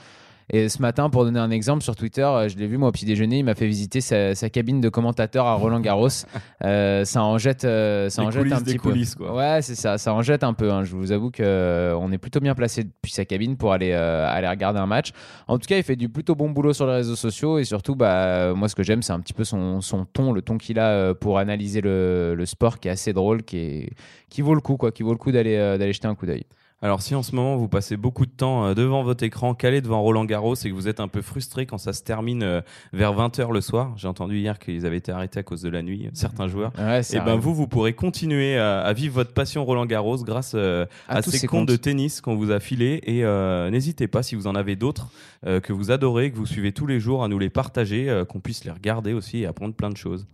Et 0.51 0.69
ce 0.69 0.83
matin, 0.83 1.09
pour 1.11 1.25
donner 1.25 1.39
un 1.41 1.51
exemple 1.51 1.83
sur 1.83 1.97
Twitter, 1.97 2.23
euh, 2.23 2.49
je 2.49 2.57
l'ai 2.59 2.67
vu 2.67 2.77
moi 2.77 2.89
au 2.89 2.93
petit 2.93 3.05
déjeuner, 3.07 3.39
il 3.39 3.45
m'a 3.45 3.55
fait 3.55 3.67
visiter 3.67 4.01
sa, 4.01 4.35
sa 4.35 4.51
cabine 4.51 4.81
de 4.81 4.89
commentateur 4.89 5.47
à 5.47 5.55
Roland 5.55 5.81
Garros. 5.81 6.09
Euh, 6.65 7.05
ça 7.05 7.25
en 7.25 7.39
jette, 7.39 7.65
euh, 7.65 8.09
ça 8.09 8.23
Les 8.23 8.29
en 8.29 8.31
jette 8.31 8.53
un 8.53 8.61
petit 8.61 8.79
peu. 8.79 8.93
quoi. 9.17 9.35
Ouais, 9.35 9.63
c'est 9.63 9.75
ça, 9.75 9.99
ça 9.99 10.15
en 10.15 10.23
jette 10.23 10.45
un 10.45 10.53
peu. 10.55 10.71
hein. 10.71 10.85
Je 10.85 10.95
vous 10.95 11.11
avoue 11.11 11.31
que 11.33 11.43
euh, 11.43 11.97
on 11.99 12.13
est 12.13 12.19
plutôt 12.19 12.39
bien 12.39 12.55
placé 12.55 12.85
depuis 12.85 13.11
sa 13.11 13.25
cabine 13.25 13.57
pour 13.57 13.73
aller, 13.73 13.93
aller 13.93 14.47
regarder 14.49 14.79
un 14.79 14.87
match. 14.87 15.11
En 15.49 15.59
tout 15.59 15.67
cas, 15.67 15.77
il 15.77 15.83
fait 15.83 15.97
du 15.97 16.09
plutôt 16.09 16.37
bon 16.37 16.51
boulot 16.51 16.73
sur 16.73 16.87
les 16.87 16.93
réseaux 16.93 17.17
sociaux 17.17 17.59
et 17.59 17.65
surtout, 17.65 17.97
bah, 17.97 18.55
moi, 18.55 18.69
ce 18.69 18.77
que 18.77 18.85
j'aime, 18.85 19.03
c'est 19.03 19.13
un 19.13 19.19
petit 19.19 19.33
peu 19.33 19.43
son, 19.43 19.81
son 19.81 20.05
ton, 20.05 20.33
le 20.33 20.41
ton 20.43 20.57
qu'il 20.57 20.79
a 20.79 21.15
pour 21.15 21.39
analyser 21.39 21.81
le, 21.81 22.35
le 22.37 22.47
sport, 22.47 22.79
qui 22.79 22.87
est 22.87 22.93
assez 22.93 23.13
drôle, 23.13 23.43
qui, 23.43 23.57
est, 23.59 23.91
qui 24.31 24.41
vaut 24.41 24.55
le 24.55 24.61
coup, 24.61 24.77
quoi, 24.77 24.93
qui 24.93 25.03
vaut 25.03 25.13
le 25.13 25.19
coup 25.19 25.33
d'aller 25.33 25.57
d'aller 25.57 25.93
jeter 25.93 26.07
un 26.07 26.15
coup 26.15 26.27
d'œil. 26.27 26.45
Alors 26.83 27.01
si 27.01 27.15
en 27.15 27.23
ce 27.23 27.35
moment 27.35 27.57
vous 27.57 27.69
passez 27.69 27.97
beaucoup 27.97 28.27
de 28.27 28.31
temps 28.31 28.67
euh, 28.67 28.75
devant 28.75 29.03
votre 29.03 29.23
écran, 29.25 29.55
calé 29.55 29.81
devant 29.81 30.03
Roland 30.03 30.25
Garros 30.25 30.55
et 30.55 30.69
que 30.69 30.75
vous 30.75 30.89
êtes 30.89 31.01
un 31.01 31.09
peu 31.09 31.23
frustré 31.23 31.65
quand 31.65 31.79
ça 31.79 31.93
se 31.93 32.03
termine 32.03 32.43
euh, 32.43 32.61
vers 32.93 33.15
20h 33.15 33.53
le 33.53 33.61
soir, 33.61 33.95
j'ai 33.97 34.09
entendu 34.09 34.39
hier 34.39 34.59
qu'ils 34.59 34.85
avaient 34.85 34.97
été 34.97 35.13
arrêtés 35.13 35.41
à 35.41 35.43
cause 35.43 35.63
de 35.63 35.69
la 35.69 35.83
nuit, 35.83 36.11
certains 36.13 36.49
joueurs. 36.49 36.73
Ouais, 36.79 37.01
Et 37.01 37.17
ben 37.19 37.29
arrive. 37.29 37.41
vous, 37.41 37.55
vous 37.55 37.67
pourrez 37.69 37.93
continuer 37.93 38.59
à, 38.59 38.93
vivre 38.93 39.15
votre 39.15 39.33
passion 39.33 39.65
Roland 39.65 39.87
Garros 39.87 40.19
grâce 40.25 40.53
euh, 40.55 40.87
À 41.09 41.23
ces 41.23 41.31
ces 41.31 41.47
comptes 41.47 41.61
comptes. 41.61 41.69
de 41.69 41.77
tennis 41.77 42.21
qu'on 42.21 42.37
vous 42.37 42.51
a 42.51 42.61
filés. 42.61 43.01
Et 43.05 43.25
euh, 43.25 43.71
n'hésitez 43.71 44.09
pas, 44.09 44.23
si 44.23 44.35
vous 44.35 44.47
en 44.47 44.55
avez 44.55 44.77
d'autres 44.77 45.09
euh, 45.47 45.61
que 45.61 45.73
vous 45.73 45.91
adorez, 45.91 46.31
que 46.31 46.37
vous 46.37 46.47
suivez 46.47 46.73
tous 46.73 46.87
les 46.87 47.01
jours, 47.01 47.25
à 47.25 47.29
nous 47.29 47.39
les 47.39 47.51
partager, 47.51 48.09
euh, 48.09 48.25
qu'on 48.25 48.41
puisse 48.41 48.65
les 48.65 48.71
regarder 48.71 49.13
aussi 49.13 49.39
et 49.39 49.47
apprendre 49.47 49.75
plein 49.75 49.91
de 49.91 49.97
choses. 49.97 50.27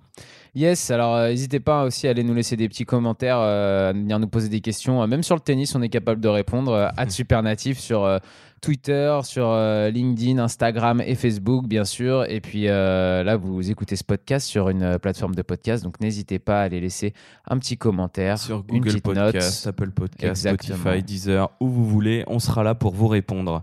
Yes, 0.55 0.91
alors 0.91 1.17
euh, 1.17 1.29
n'hésitez 1.29 1.61
pas 1.61 1.85
aussi 1.85 2.07
à 2.07 2.11
aller 2.11 2.25
nous 2.25 2.35
laisser 2.35 2.57
des 2.57 2.69
petits 2.69 2.85
commentaires, 2.85 3.39
euh, 3.39 3.91
à 3.91 3.93
venir 3.93 4.19
nous 4.19 4.29
poser 4.29 4.49
des 4.49 4.61
questions. 4.61 5.03
Euh, 5.03 5.07
même 5.07 5.23
sur 5.23 5.35
le 5.35 5.41
tennis, 5.41 5.75
on 5.75 5.83
est 5.83 5.89
capable 5.89 6.21
de 6.21 6.29
répondre. 6.29 6.91
At 6.97 7.09
Supernatif 7.11 7.79
sur 7.79 8.21
Twitter, 8.61 9.19
sur 9.23 9.49
euh, 9.49 9.91
LinkedIn, 9.91 10.39
Instagram 10.39 11.03
et 11.05 11.15
Facebook, 11.15 11.67
bien 11.67 11.85
sûr. 11.85 12.25
Et 12.29 12.41
puis 12.41 12.69
euh, 12.69 13.23
là, 13.23 13.37
vous 13.37 13.71
écoutez 13.71 13.97
ce 13.97 14.05
podcast 14.05 14.47
sur 14.47 14.69
une 14.69 14.83
euh, 14.83 14.99
plateforme 14.99 15.35
de 15.35 15.43
podcast, 15.43 15.85
donc 15.85 16.01
n'hésitez 16.01 16.39
pas 16.39 16.61
à 16.61 16.65
aller 16.65 16.81
laisser 16.81 17.15
un 17.47 17.59
petit 17.59 17.77
commentaire, 17.77 18.39
Sur 18.39 18.65
une 18.69 18.79
Google 18.79 18.89
petite 18.91 19.05
Podcast, 19.05 19.67
note. 19.67 19.75
Apple 19.75 19.91
Podcast, 19.91 20.47
Exactement. 20.47 20.79
Spotify, 20.79 21.03
Deezer, 21.03 21.51
où 21.61 21.69
vous 21.69 21.87
voulez, 21.87 22.25
on 22.27 22.39
sera 22.39 22.63
là 22.63 22.75
pour 22.75 22.95
vous 22.95 23.09
répondre. 23.09 23.63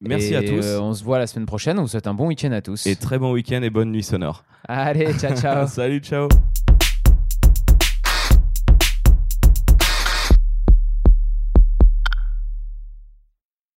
Merci 0.00 0.32
Et, 0.32 0.36
à 0.36 0.42
tous 0.42 0.64
euh, 0.64 0.80
on 0.80 0.94
se 0.94 1.04
voit 1.04 1.18
la 1.18 1.26
semaine 1.26 1.46
prochaine. 1.46 1.78
On 1.78 1.82
vous 1.82 1.88
souhaite 1.88 2.06
un 2.06 2.14
bon 2.14 2.26
week-end 2.26 2.52
à 2.52 2.62
tous. 2.62 2.86
et 2.86 2.96
très 2.96 3.18
bon 3.18 3.32
week-end 3.32 3.62
et 3.62 3.70
bonne 3.70 3.90
nuit 3.92 4.02
sonore. 4.02 4.44
Allez, 4.66 5.12
ciao, 5.14 5.36
ciao. 5.36 5.66
Salut, 5.68 6.00
ciao. 6.00 6.28